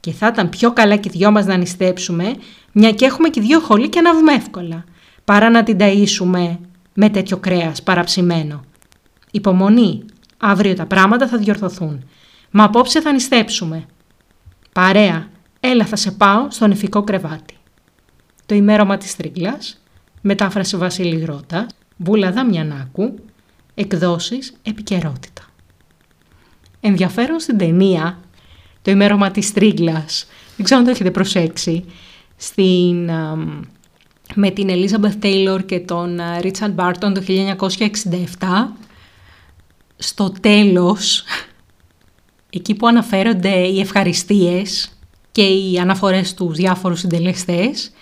Και 0.00 0.12
θα 0.12 0.26
ήταν 0.26 0.48
πιο 0.48 0.72
καλά 0.72 0.96
και 0.96 1.10
δυο 1.10 1.30
μας 1.30 1.46
να 1.46 1.56
νηστέψουμε, 1.56 2.34
μια 2.72 2.92
και 2.92 3.04
έχουμε 3.04 3.28
και 3.28 3.40
δυο 3.40 3.60
χολή 3.60 3.88
και 3.88 3.98
ανάβουμε 3.98 4.32
εύκολα, 4.32 4.84
παρά 5.24 5.50
να 5.50 5.62
την 5.62 5.76
ταΐσουμε 5.80 6.58
με 6.94 7.08
τέτοιο 7.10 7.36
κρέας 7.36 7.82
παραψημένο. 7.82 8.64
Υπομονή, 9.30 10.04
αύριο 10.38 10.74
τα 10.74 10.86
πράγματα 10.86 11.28
θα 11.28 11.38
διορθωθούν. 11.38 12.04
Μα 12.50 12.64
απόψε 12.64 13.00
θα 13.00 13.12
νηστέψουμε. 13.12 13.86
Παρέα, 14.72 15.28
έλα 15.60 15.84
θα 15.84 15.96
σε 15.96 16.10
πάω 16.10 16.46
στο 16.50 16.66
νηφικό 16.66 17.02
κρεβάτι. 17.02 17.56
Το 18.46 18.54
ημέρωμα 18.54 18.96
της 18.96 19.16
τρίγλας, 19.16 19.82
μετάφραση 20.20 20.76
Βασίλη 20.76 21.16
Γρότα, 21.18 21.66
Μπούλα 21.96 22.32
Δαμιανάκου, 22.32 23.14
εκδόσεις 23.74 24.52
επικαιρότητα. 24.62 25.42
Ενδιαφέρον 26.80 27.40
στην 27.40 27.58
ταινία, 27.58 28.20
το 28.82 28.90
ημέρωμα 28.90 29.30
της 29.30 29.52
τρίγλας, 29.52 30.26
δεν 30.56 30.64
ξέρω 30.64 30.80
αν 30.80 30.86
το 30.86 30.92
έχετε 30.92 31.10
προσέξει, 31.10 31.84
στην, 32.36 33.10
αμ, 33.10 33.60
με 34.34 34.50
την 34.50 34.68
Elizabeth 34.70 35.24
Taylor 35.24 35.66
και 35.66 35.80
τον 35.80 36.20
α, 36.20 36.40
Richard 36.40 36.74
Barton 36.76 37.14
το 37.14 37.22
1967, 37.26 38.76
στο 39.96 40.32
τέλος, 40.40 41.24
εκεί 42.50 42.74
που 42.74 42.86
αναφέρονται 42.86 43.54
οι 43.54 43.80
ευχαριστίες 43.80 44.98
και 45.32 45.42
οι 45.42 45.78
αναφορές 45.78 46.28
στους 46.28 46.56
διάφορους 46.56 46.98
συντελεστές, 47.00 47.92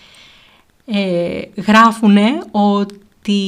ε, 0.85 1.41
γράφουν 1.55 2.17
ότι 2.51 3.41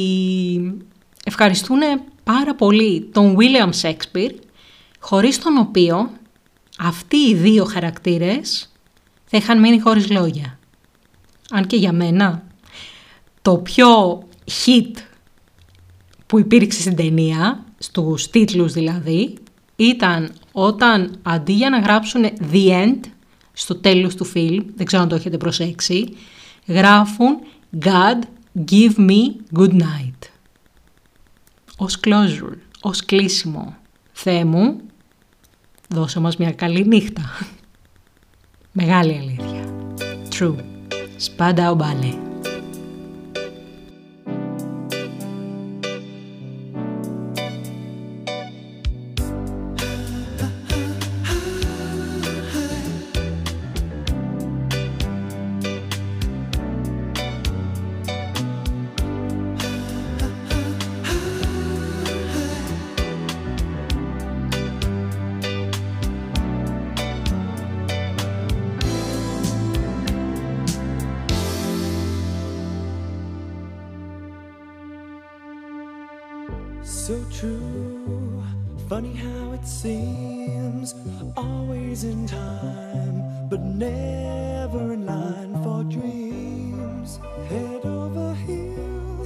ευχαριστούν 1.26 1.80
πάρα 2.24 2.56
πολύ 2.56 3.10
τον 3.12 3.38
William 3.40 3.70
Shakespeare, 3.82 4.34
χωρίς 5.00 5.40
τον 5.40 5.58
οποίο 5.58 6.10
αυτοί 6.80 7.18
οι 7.18 7.36
δύο 7.36 7.66
χαρακτήρες 7.66 8.72
θα 9.26 9.38
είχαν 9.38 9.60
μείνει 9.60 9.80
χωρίς 9.80 10.10
λόγια. 10.10 10.60
Αν 11.52 11.68
και 11.68 11.76
για 11.76 11.92
μένα, 11.94 12.44
το 13.42 13.58
πιο 13.58 14.24
hit 14.66 14.92
που 16.26 16.40
υπήρξε 16.40 16.82
στην 16.82 16.96
ταινία, 16.96 17.66
στους 17.78 18.30
τίτλους 18.30 18.74
δηλαδή, 18.74 19.34
ήταν 19.76 20.32
όταν 20.52 21.20
αντί 21.22 21.54
για 21.54 21.70
να 21.70 21.80
γράψουν 21.80 22.26
The 22.52 22.70
End 22.70 23.00
στο 23.54 23.76
τέλος 23.76 24.16
του 24.16 24.26
φιλμ, 24.26 24.66
δεν 24.76 24.86
ξέρω 24.86 25.02
αν 25.02 25.10
το 25.10 25.16
έχετε 25.16 25.38
προσέξει, 25.38 26.18
γράφουν 26.68 27.40
God 27.80 28.20
give 28.72 28.96
me 28.98 29.22
good 29.60 29.74
night. 29.74 30.33
Ως 31.78 32.00
closure, 32.04 32.58
ως 32.82 33.06
κλείσιμο. 33.06 33.76
Θεέ 34.12 34.46
μου, 34.46 34.82
δώσε 35.90 36.20
μας 36.20 36.38
μια 36.38 36.52
καλή 36.52 36.88
νύχτα. 36.88 37.22
Μεγάλη 38.72 39.18
αλήθεια. 39.18 39.70
True. 40.30 40.56
Σπάντα 41.18 41.76
μπάλε. 41.76 42.33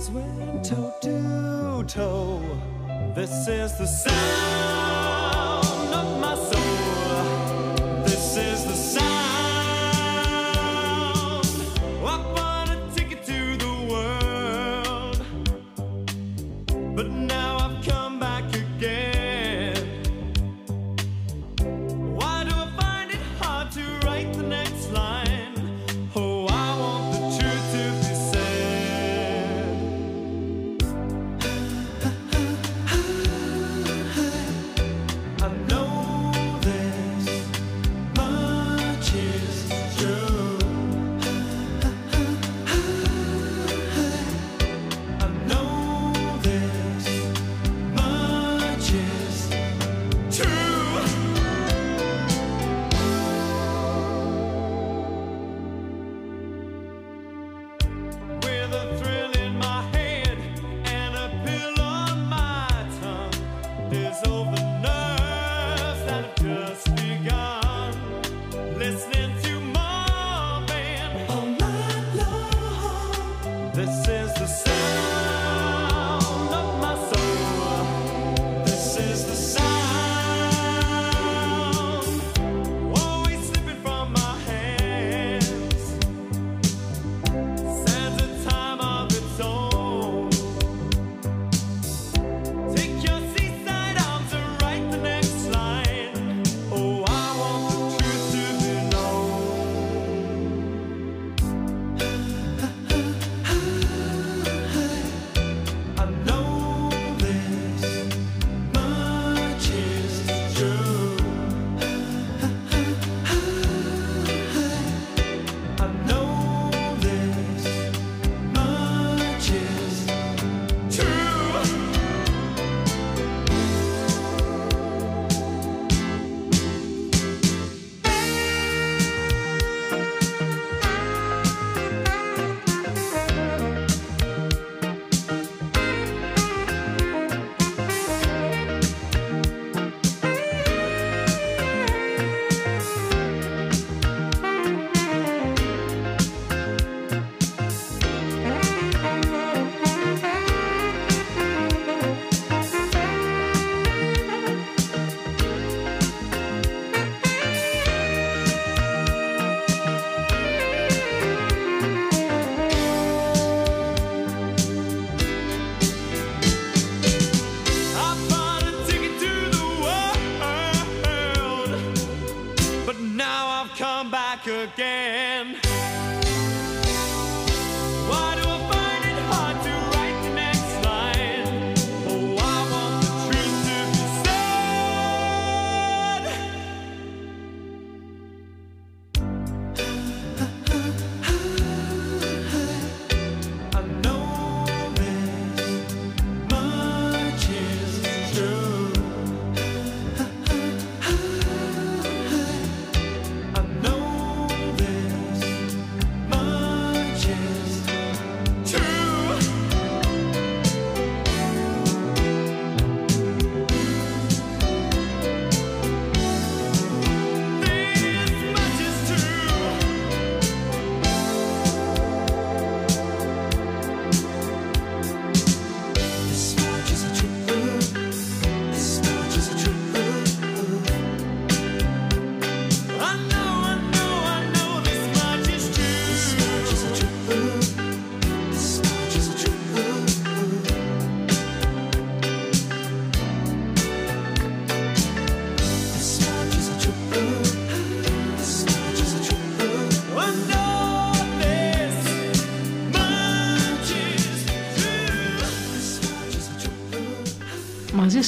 Went 0.06 0.64
toe 0.64 0.94
to 1.02 1.84
toe. 1.88 2.42
This 3.16 3.48
is 3.48 3.78
the 3.80 3.88
sound 3.88 5.66
of 5.92 6.22
my 6.22 6.36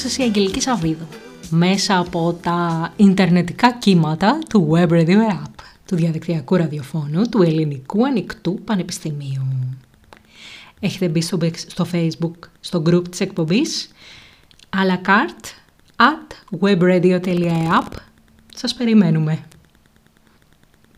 truth. 0.10 0.18
Μαζί 0.18 0.18
σας 0.18 0.18
η 0.18 0.24
Αγγελικής 0.24 0.64
Σαββίδου, 0.64 1.07
μέσα 1.49 1.97
από 1.97 2.38
τα 2.41 2.93
ιντερνετικά 2.95 3.72
κύματα 3.72 4.39
του 4.49 4.70
Web 4.72 4.89
Radio 4.89 5.18
App, 5.18 5.53
του 5.86 5.95
διαδικτυακού 5.95 6.55
ραδιοφώνου 6.55 7.30
του 7.30 7.41
Ελληνικού 7.41 8.05
Ανοιχτού 8.05 8.60
Πανεπιστημίου. 8.66 9.47
Έχετε 10.80 11.07
μπει 11.07 11.22
στο, 11.22 11.38
στο 11.68 11.88
facebook, 11.91 12.47
στο 12.60 12.84
group 12.86 13.07
της 13.10 13.20
εκπομπής, 13.20 13.91
à 14.70 14.86
la 14.91 15.07
carte 15.07 15.47
at 15.95 16.60
webradio.app. 16.62 17.91
Σας 18.55 18.74
περιμένουμε. 18.74 19.39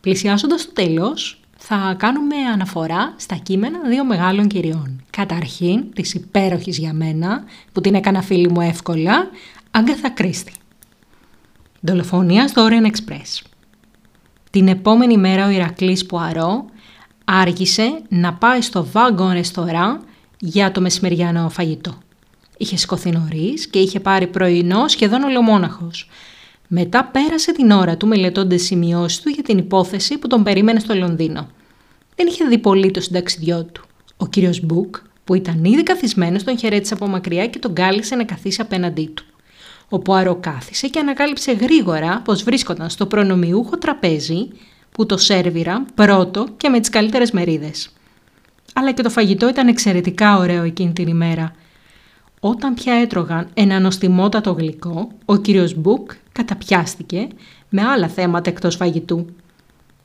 Πλησιάζοντας 0.00 0.64
το 0.64 0.72
τέλος, 0.72 1.41
θα 1.64 1.94
κάνουμε 1.98 2.36
αναφορά 2.52 3.14
στα 3.16 3.36
κείμενα 3.36 3.78
δύο 3.88 4.04
μεγάλων 4.04 4.46
κυριών. 4.48 5.02
Καταρχήν, 5.10 5.92
της 5.92 6.14
υπέροχης 6.14 6.78
για 6.78 6.92
μένα, 6.92 7.44
που 7.72 7.80
την 7.80 7.94
έκανα 7.94 8.22
φίλη 8.22 8.50
μου 8.50 8.60
εύκολα, 8.60 9.28
Άγκαθα 9.70 10.10
Κρίστη. 10.10 10.52
Δολοφονία 11.80 12.48
στο 12.48 12.68
Orient 12.68 12.86
Express. 12.86 13.46
Την 14.50 14.68
επόμενη 14.68 15.16
μέρα 15.16 15.46
ο 15.46 15.50
Ηρακλής 15.50 16.06
Πουαρό 16.06 16.64
άργησε 17.24 18.02
να 18.08 18.34
πάει 18.34 18.60
στο 18.60 18.86
Wagon 18.92 19.42
Restaurant 19.42 19.98
για 20.38 20.72
το 20.72 20.80
μεσημεριανό 20.80 21.48
φαγητό. 21.48 21.98
Είχε 22.56 22.76
σηκωθεί 22.76 23.10
νωρίς 23.10 23.66
και 23.66 23.78
είχε 23.78 24.00
πάρει 24.00 24.26
πρωινό 24.26 24.88
σχεδόν 24.88 25.22
ολομόναχος. 25.22 26.08
Μετά 26.74 27.04
πέρασε 27.04 27.52
την 27.52 27.70
ώρα 27.70 27.96
του 27.96 28.06
μελετώντας 28.06 28.62
σημειώσεις 28.62 29.20
του 29.20 29.28
για 29.28 29.42
την 29.42 29.58
υπόθεση 29.58 30.18
που 30.18 30.26
τον 30.26 30.42
περίμενε 30.42 30.78
στο 30.78 30.94
Λονδίνο. 30.94 31.48
Δεν 32.16 32.26
είχε 32.26 32.44
δει 32.44 32.58
πολύ 32.58 32.90
το 32.90 33.00
συνταξιδιό 33.00 33.64
του. 33.64 33.84
Ο 34.16 34.26
κύριος 34.26 34.60
Μπουκ, 34.60 34.96
που 35.24 35.34
ήταν 35.34 35.64
ήδη 35.64 35.82
καθισμένος, 35.82 36.44
τον 36.44 36.58
χαιρέτησε 36.58 36.94
από 36.94 37.06
μακριά 37.06 37.46
και 37.46 37.58
τον 37.58 37.74
κάλεσε 37.74 38.16
να 38.16 38.24
καθίσει 38.24 38.60
απέναντί 38.60 39.06
του. 39.14 39.24
Ο 39.88 39.98
Πουάρο 39.98 40.36
κάθισε 40.40 40.88
και 40.88 40.98
ανακάλυψε 40.98 41.52
γρήγορα 41.52 42.22
πως 42.24 42.42
βρίσκονταν 42.42 42.90
στο 42.90 43.06
προνομιούχο 43.06 43.78
τραπέζι 43.78 44.48
που 44.92 45.06
το 45.06 45.16
σέρβιρα 45.16 45.84
πρώτο 45.94 46.46
και 46.56 46.68
με 46.68 46.80
τις 46.80 46.88
καλύτερες 46.88 47.30
μερίδες. 47.30 47.90
Αλλά 48.74 48.92
και 48.92 49.02
το 49.02 49.10
φαγητό 49.10 49.48
ήταν 49.48 49.68
εξαιρετικά 49.68 50.38
ωραίο 50.38 50.62
εκείνη 50.62 50.92
την 50.92 51.08
ημέρα. 51.08 51.52
Όταν 52.40 52.74
πια 52.74 52.94
έτρωγαν 52.94 53.48
ένα 53.54 53.80
νοστιμότατο 53.80 54.52
γλυκό, 54.52 55.08
ο 55.24 55.36
κύριος 55.36 55.74
Μπουκ 55.74 56.10
καταπιάστηκε 56.32 57.28
με 57.68 57.82
άλλα 57.82 58.08
θέματα 58.08 58.50
εκτός 58.50 58.76
φαγητού. 58.76 59.26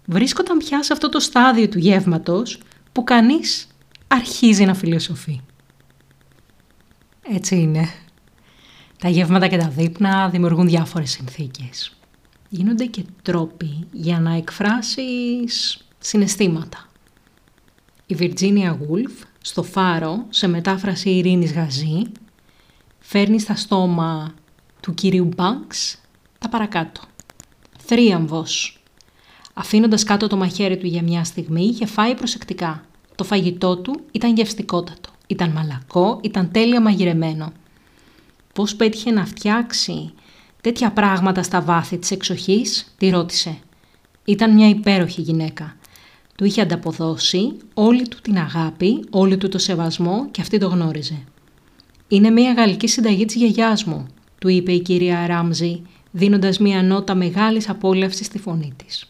Βρίσκονταν 0.05 0.57
πια 0.57 0.84
σε 0.84 0.93
αυτό 0.93 1.09
το 1.09 1.19
στάδιο 1.19 1.67
του 1.67 1.78
γεύματος 1.78 2.59
που 2.91 3.03
κανείς 3.03 3.67
αρχίζει 4.07 4.65
να 4.65 4.73
φιλοσοφεί. 4.73 5.41
Έτσι 7.30 7.55
είναι. 7.55 7.89
Τα 8.99 9.09
γεύματα 9.09 9.47
και 9.47 9.57
τα 9.57 9.69
δείπνα 9.69 10.30
δημιουργούν 10.30 10.67
διάφορες 10.67 11.11
συνθήκες. 11.11 11.95
Γίνονται 12.49 12.86
και 12.86 13.03
τρόποι 13.21 13.88
για 13.91 14.19
να 14.19 14.34
εκφράσεις 14.34 15.86
συναισθήματα. 15.99 16.86
Η 18.05 18.15
Virginia 18.19 18.71
Woolf 18.71 19.25
στο 19.41 19.63
Φάρο, 19.63 20.25
σε 20.30 20.47
μετάφραση 20.47 21.09
Ειρήνης 21.09 21.53
Γαζή, 21.53 22.01
φέρνει 22.99 23.39
στα 23.39 23.55
στόμα 23.55 24.34
του 24.82 24.93
κυρίου 24.93 25.25
Μπάνξ 25.36 26.01
τα 26.39 26.49
παρακάτω. 26.49 27.01
Θρίαμβος. 27.77 28.81
Αφήνοντας 29.53 30.03
κάτω 30.03 30.27
το 30.27 30.35
μαχαίρι 30.35 30.77
του 30.77 30.88
για 30.88 31.01
μια 31.01 31.23
στιγμή, 31.23 31.63
είχε 31.63 31.85
φάει 31.85 32.15
προσεκτικά. 32.15 32.85
Το 33.15 33.23
φαγητό 33.23 33.77
του 33.77 33.99
ήταν 34.11 34.35
γευστικότατο. 34.35 35.09
Ήταν 35.27 35.49
μαλακό, 35.49 36.19
ήταν 36.23 36.51
τέλεια 36.51 36.81
μαγειρεμένο. 36.81 37.51
Πώς 38.53 38.75
πέτυχε 38.75 39.11
να 39.11 39.25
φτιάξει 39.25 40.13
τέτοια 40.61 40.91
πράγματα 40.91 41.43
στα 41.43 41.61
βάθη 41.61 41.97
της 41.97 42.11
εξοχής, 42.11 42.93
τη 42.97 43.09
ρώτησε. 43.09 43.57
Ήταν 44.25 44.53
μια 44.53 44.69
υπέροχη 44.69 45.21
γυναίκα. 45.21 45.75
Του 46.35 46.45
είχε 46.45 46.61
ανταποδώσει 46.61 47.57
όλη 47.73 48.07
του 48.07 48.17
την 48.21 48.38
αγάπη, 48.38 49.05
όλη 49.09 49.38
του 49.38 49.49
το 49.49 49.57
σεβασμό 49.57 50.27
και 50.31 50.41
αυτή 50.41 50.57
το 50.57 50.67
γνώριζε. 50.67 51.23
«Είναι 52.07 52.29
μια 52.29 52.53
γαλλική 52.53 52.88
συνταγή 52.88 53.25
της 53.25 53.35
γιαγιάς 53.35 53.83
μου», 53.83 54.07
του 54.39 54.47
είπε 54.47 54.71
η 54.71 54.79
κυρία 54.81 55.27
Ράμζη, 55.27 55.81
δίνοντας 56.11 56.59
μια 56.59 56.83
νότα 56.83 57.15
μεγάλης 57.15 57.69
απόλαυσης 57.69 58.25
στη 58.25 58.39
φωνή 58.39 58.73
της. 58.85 59.09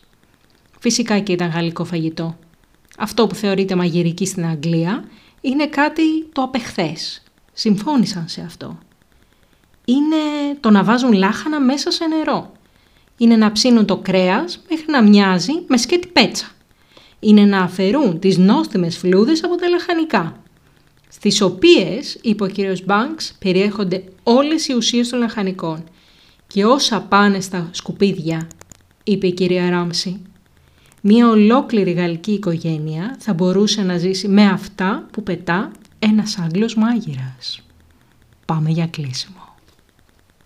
Φυσικά 0.80 1.20
και 1.20 1.32
ήταν 1.32 1.50
γαλλικό 1.50 1.84
φαγητό. 1.84 2.38
Αυτό 2.98 3.28
που 3.28 3.36
θεωρείται 3.36 3.76
μαγειρική 3.76 4.26
στην 4.26 4.46
Αγγλία 4.46 5.04
είναι 5.42 5.68
κάτι 5.68 6.26
το 6.32 6.42
απεχθές. 6.42 7.24
Συμφώνησαν 7.54 8.28
σε 8.28 8.42
αυτό. 8.42 8.78
Είναι 9.86 10.16
το 10.60 10.70
να 10.70 10.84
βάζουν 10.84 11.14
λάχανα 11.14 11.60
μέσα 11.60 11.92
σε 11.92 12.06
νερό. 12.06 12.52
Είναι 13.18 13.36
να 13.36 13.52
ψήνουν 13.52 13.86
το 13.86 13.98
κρέας 13.98 14.62
μέχρι 14.70 14.86
να 14.92 15.04
μοιάζει 15.04 15.54
με 15.68 15.78
σκέτη 15.78 16.08
πέτσα. 16.08 16.48
Είναι 17.20 17.46
να 17.46 17.60
αφαιρούν 17.60 18.20
τις 18.20 18.38
νόστιμες 18.38 18.98
φλούδες 18.98 19.44
από 19.44 19.56
τα 19.56 19.70
λαχανικά. 19.70 20.42
Στις 21.10 21.42
οποίες, 21.42 22.18
είπε 22.22 22.44
ο 22.44 22.48
κύριος 22.48 22.86
Μπάνξ, 22.86 23.34
περιέχονται 23.40 24.04
όλες 24.24 24.68
οι 24.68 24.74
ουσίες 24.74 25.10
των 25.10 25.20
λαχανικών. 25.20 25.84
Και 26.48 26.66
όσα 26.66 27.02
πάνε 27.02 27.40
στα 27.40 27.70
σκουπίδια, 27.72 28.48
είπε 29.04 29.28
η 29.28 29.34
κυρία 29.34 29.70
Ράμψη, 29.70 30.22
Μία 31.10 31.30
ολόκληρη 31.30 31.92
γαλλική 31.92 32.32
οικογένεια 32.32 33.16
θα 33.20 33.34
μπορούσε 33.34 33.82
να 33.82 33.98
ζήσει 33.98 34.28
με 34.28 34.46
αυτά 34.46 35.08
που 35.12 35.24
πετά 35.24 35.72
ένας 36.00 36.38
Άγγλος 36.38 36.76
μάγειρας. 36.76 37.62
Πάμε 38.46 38.70
για 38.70 38.88
κλείσιμο. 38.88 39.56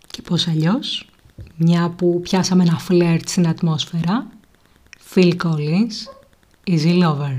Και 0.07 0.21
πώς 0.21 0.47
αλλιώς, 0.47 1.09
μια 1.55 1.89
που 1.89 2.19
πιάσαμε 2.23 2.63
ένα 2.63 2.77
φλερτ 2.77 3.29
στην 3.29 3.47
ατμόσφαιρα, 3.47 4.27
Phil 5.13 5.31
Collins, 5.43 5.95
Easy 6.67 7.03
Lover. 7.03 7.37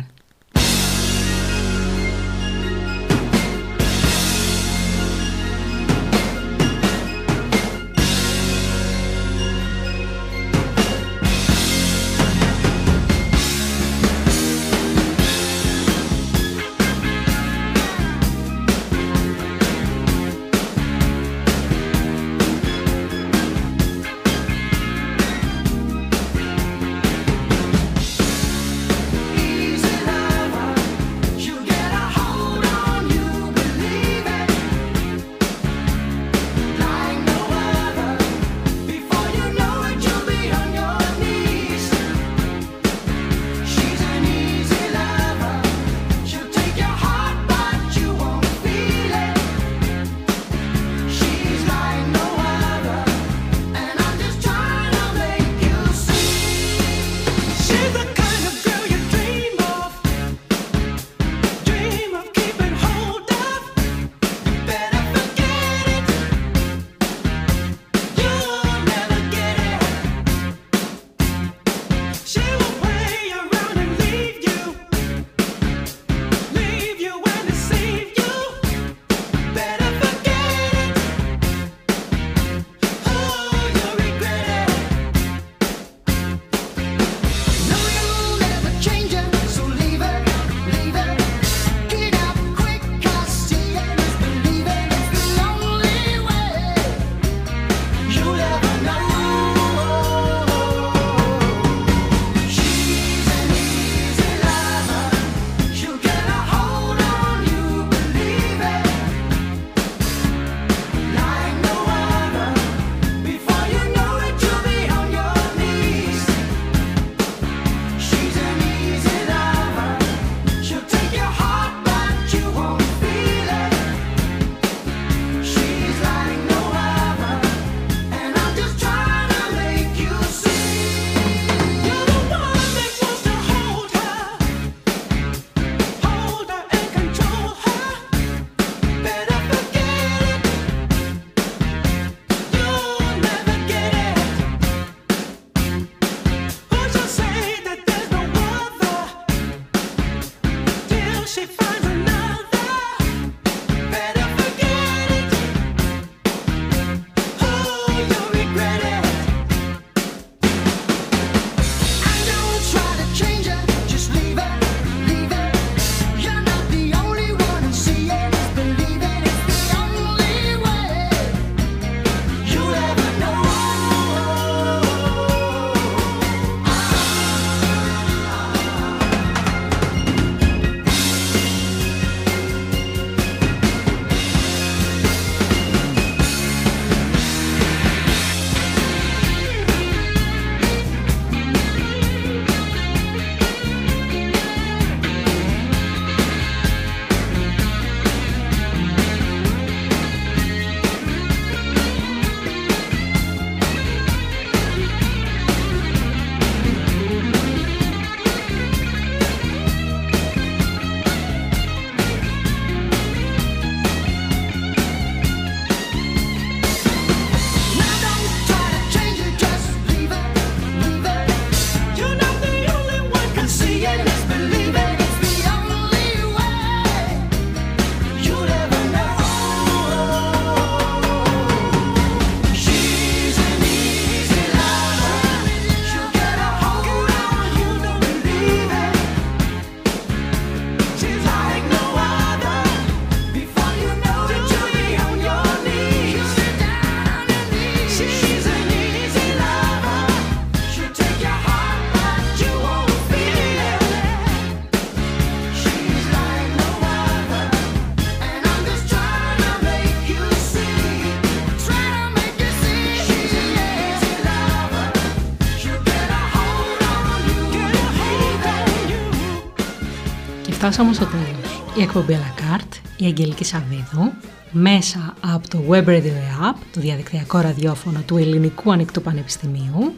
Φτάσαμε 270.62 270.92
στο 270.92 271.04
τέλος. 271.04 271.62
Η 271.78 271.82
εκπομπή 271.82 272.14
Αλακάρτ, 272.14 272.74
η 272.96 273.04
Αγγελική 273.04 273.44
Σαββίδου, 273.44 274.12
μέσα 274.50 275.14
από 275.20 275.48
το 275.48 275.58
Web 275.68 275.84
Radio 275.84 276.50
App, 276.50 276.56
το 276.72 276.80
διαδικτυακό 276.80 277.38
ραδιόφωνο 277.38 278.02
του 278.06 278.16
Ελληνικού 278.16 278.72
Ανοικτού 278.72 279.02
Πανεπιστημίου. 279.02 279.94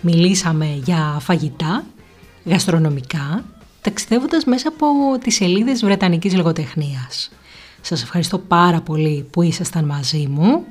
Μιλήσαμε 0.00 0.80
για 0.84 1.16
φαγητά, 1.20 1.84
γαστρονομικά, 2.44 3.44
ταξιδεύοντας 3.80 4.44
μέσα 4.44 4.68
από 4.68 4.86
τις 5.22 5.34
σελίδες 5.34 5.84
Βρετανικής 5.84 6.34
Λογοτεχνίας. 6.34 7.30
Σας 7.80 8.02
ευχαριστώ 8.02 8.38
πάρα 8.38 8.80
πολύ 8.80 9.26
που 9.30 9.42
ήσασταν 9.42 9.84
μαζί 9.84 10.26
μου. 10.30 10.64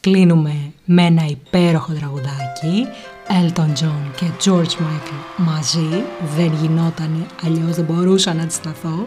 Κλείνουμε 0.00 0.72
με 0.84 1.02
ένα 1.02 1.26
υπέροχο 1.26 1.92
τραγουδάκι 1.92 2.86
Elton 3.30 3.72
John 3.82 4.10
και 4.16 4.26
George 4.44 4.82
Michael 4.82 5.22
μαζί, 5.36 6.04
δεν 6.36 6.52
γινόταν, 6.60 7.26
αλλιώς 7.44 7.76
δεν 7.76 7.84
μπορούσα 7.84 8.34
να 8.34 8.42
αντισταθώ. 8.42 9.06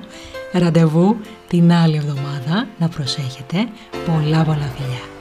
Ραντεβού 0.52 1.18
την 1.48 1.72
άλλη 1.72 1.96
εβδομάδα, 1.96 2.68
να 2.80 2.88
προσέχετε, 2.88 3.68
πολλά 4.06 4.44
πολλά 4.44 4.72
φιλιά. 4.76 5.13